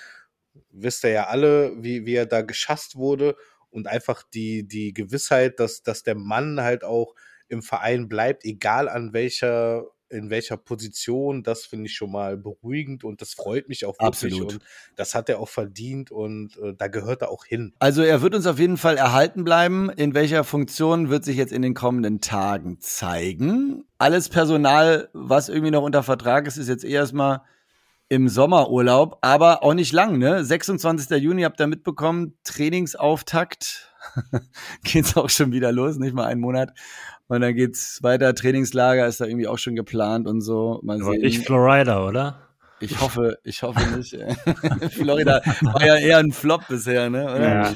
wisst 0.70 1.06
ihr 1.06 1.12
ja 1.12 1.28
alle, 1.28 1.72
wie, 1.78 2.06
wie 2.06 2.16
er 2.16 2.26
da 2.26 2.42
geschasst 2.42 2.96
wurde. 2.96 3.36
Und 3.70 3.88
einfach 3.88 4.24
die, 4.34 4.68
die 4.68 4.94
Gewissheit, 4.94 5.62
dass, 5.62 5.82
dass 5.82 6.04
der 6.04 6.16
Mann 6.16 6.60
halt 6.60 6.84
auch 6.84 7.16
im 7.52 7.62
Verein 7.62 8.08
bleibt, 8.08 8.46
egal 8.46 8.88
an 8.88 9.14
welcher, 9.14 9.84
in 10.10 10.30
welcher 10.30 10.58
Position, 10.58 11.44
das 11.44 11.66
finde 11.66 11.88
ich 11.88 11.96
schon 11.96 12.12
mal 12.12 12.38
beruhigend 12.38 13.04
und 13.04 13.22
das 13.22 13.34
freut 13.34 13.70
mich 13.70 13.86
auch 13.86 13.96
wirklich. 14.00 14.34
Absolut. 14.34 14.54
Und 14.54 14.64
das 14.96 15.16
hat 15.16 15.30
er 15.30 15.40
auch 15.40 15.50
verdient 15.50 16.12
und 16.12 16.58
äh, 16.58 16.74
da 16.78 16.88
gehört 16.88 17.22
er 17.22 17.30
auch 17.30 17.46
hin. 17.46 17.74
Also 17.80 18.02
er 18.02 18.22
wird 18.22 18.36
uns 18.36 18.48
auf 18.48 18.60
jeden 18.60 18.78
Fall 18.78 18.98
erhalten 18.98 19.44
bleiben. 19.44 19.90
In 19.90 20.14
welcher 20.14 20.44
Funktion 20.44 21.10
wird 21.10 21.26
sich 21.26 21.38
jetzt 21.38 21.54
in 21.54 21.62
den 21.62 21.74
kommenden 21.74 22.22
Tagen 22.22 22.80
zeigen. 22.80 23.84
Alles 23.98 24.30
Personal, 24.30 25.10
was 25.14 25.50
irgendwie 25.50 25.72
noch 25.72 25.84
unter 25.84 26.04
Vertrag 26.04 26.48
ist, 26.48 26.58
ist 26.58 26.70
jetzt 26.70 26.86
erstmal 26.86 27.42
im 28.12 28.28
Sommerurlaub, 28.28 29.20
aber 29.22 29.64
auch 29.64 29.74
nicht 29.74 29.94
lang, 29.94 30.18
ne? 30.18 30.44
26. 30.44 31.10
Juni 31.22 31.44
habt 31.44 31.62
ihr 31.62 31.68
mitbekommen, 31.68 32.34
Trainingsauftakt. 32.44 33.90
geht's 34.84 35.16
auch 35.16 35.30
schon 35.30 35.54
wieder 35.54 35.72
los, 35.72 35.96
nicht 35.96 36.14
mal 36.14 36.26
einen 36.26 36.42
Monat. 36.42 36.72
Und 37.28 37.40
dann 37.40 37.56
geht's 37.56 38.04
weiter, 38.04 38.36
Trainingslager 38.36 39.08
ist 39.08 39.22
da 39.22 39.26
irgendwie 39.26 39.48
auch 39.48 39.58
schon 39.58 39.76
geplant 39.76 40.28
und 40.28 40.42
so. 40.42 40.82
Mal 40.84 41.02
sehen. 41.02 41.22
nicht 41.22 41.46
Florida, 41.46 42.06
oder? 42.06 42.50
Ich 42.82 43.00
hoffe, 43.00 43.38
ich 43.46 43.64
hoffe 43.64 43.80
nicht. 43.96 44.12
Florida 44.92 45.42
war 45.62 45.86
ja 45.86 45.96
eher 45.96 46.18
ein 46.18 46.34
Flop 46.34 46.68
bisher, 46.68 47.10
ne? 47.10 47.24
Oder? 47.24 47.40
Ja. 47.40 47.74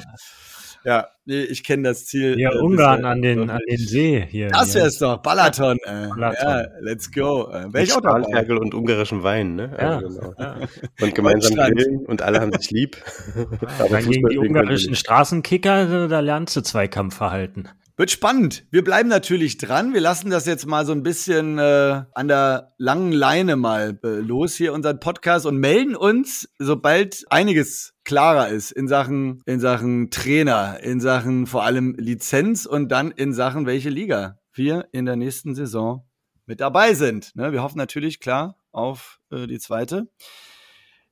Ja, 0.86 1.08
nee, 1.24 1.42
ich 1.42 1.64
kenne 1.64 1.82
das 1.88 2.06
Ziel. 2.06 2.38
Ja, 2.38 2.52
äh, 2.52 2.58
Ungarn 2.58 3.04
an 3.04 3.20
den, 3.20 3.50
an 3.50 3.60
den 3.68 3.76
See 3.76 4.24
hier. 4.30 4.50
Das 4.50 4.72
hier. 4.72 4.82
wär's 4.82 4.98
doch, 4.98 5.16
Balaton. 5.16 5.78
Äh. 5.84 6.06
Balaton. 6.10 6.48
Ja, 6.48 6.66
let's 6.78 7.10
go. 7.10 7.50
Äh, 7.52 7.66
Mit 7.66 7.82
ich 7.82 7.92
auch 7.92 8.00
dabei. 8.00 8.20
Spanferkel 8.20 8.58
und 8.58 8.72
ungarischem 8.72 9.24
Wein, 9.24 9.56
ne? 9.56 9.76
Ja. 9.76 9.96
Also 9.96 10.20
genau. 10.20 10.34
Ja. 10.38 10.56
Und 11.00 11.14
gemeinsam 11.16 11.56
grillen 11.56 12.06
und 12.06 12.22
alle 12.22 12.40
haben 12.40 12.52
sich 12.52 12.70
lieb. 12.70 12.98
Aber 13.80 13.88
Dann 13.88 14.08
gegen 14.08 14.28
die 14.28 14.38
ungarischen. 14.38 14.94
Straßenkicker, 14.94 16.06
da 16.06 16.20
lernst 16.20 16.54
du 16.54 16.60
Zweikampfverhalten. 16.60 17.68
Wird 17.98 18.10
spannend. 18.10 18.66
Wir 18.70 18.84
bleiben 18.84 19.08
natürlich 19.08 19.56
dran. 19.56 19.94
Wir 19.94 20.02
lassen 20.02 20.28
das 20.28 20.44
jetzt 20.44 20.66
mal 20.66 20.84
so 20.84 20.92
ein 20.92 21.02
bisschen 21.02 21.58
äh, 21.58 22.02
an 22.12 22.28
der 22.28 22.74
langen 22.76 23.10
Leine 23.10 23.56
mal 23.56 23.98
äh, 24.04 24.08
los 24.20 24.54
hier 24.54 24.74
unseren 24.74 25.00
Podcast 25.00 25.46
und 25.46 25.56
melden 25.56 25.96
uns, 25.96 26.46
sobald 26.58 27.24
einiges 27.30 27.94
klarer 28.04 28.48
ist 28.48 28.70
in 28.70 28.86
Sachen 28.86 29.40
in 29.46 29.60
Sachen 29.60 30.10
Trainer, 30.10 30.78
in 30.82 31.00
Sachen 31.00 31.46
vor 31.46 31.64
allem 31.64 31.94
Lizenz 31.96 32.66
und 32.66 32.92
dann 32.92 33.12
in 33.12 33.32
Sachen 33.32 33.64
welche 33.64 33.88
Liga 33.88 34.40
wir 34.52 34.88
in 34.92 35.06
der 35.06 35.16
nächsten 35.16 35.54
Saison 35.54 36.06
mit 36.44 36.60
dabei 36.60 36.92
sind. 36.92 37.34
Ne? 37.34 37.52
Wir 37.52 37.62
hoffen 37.62 37.78
natürlich 37.78 38.20
klar 38.20 38.58
auf 38.72 39.20
äh, 39.30 39.46
die 39.46 39.58
zweite. 39.58 40.06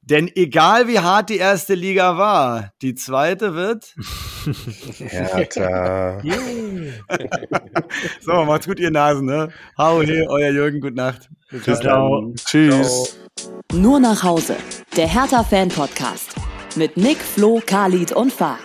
Denn 0.06 0.30
egal 0.34 0.86
wie 0.86 0.98
hart 0.98 1.30
die 1.30 1.38
erste 1.38 1.74
Liga 1.74 2.18
war, 2.18 2.72
die 2.82 2.94
zweite 2.94 3.54
wird. 3.54 3.94
Hertha. 4.98 6.20
so, 8.20 8.44
macht's 8.44 8.66
gut, 8.66 8.78
ihr 8.80 8.90
Nasen, 8.90 9.24
ne? 9.24 9.48
Hau 9.78 10.02
he, 10.02 10.26
euer 10.28 10.50
Jürgen, 10.50 10.80
gute 10.80 10.94
Nacht. 10.94 11.30
Bis 11.50 11.80
dann. 11.80 12.34
Tschüss. 12.34 13.18
Nur 13.72 13.98
nach 13.98 14.22
Hause. 14.22 14.56
Der 14.94 15.08
Hertha-Fan-Podcast. 15.08 16.34
Mit 16.76 16.98
Nick, 16.98 17.18
Flo, 17.18 17.62
Khalid 17.64 18.12
und 18.12 18.30
Fah. 18.30 18.58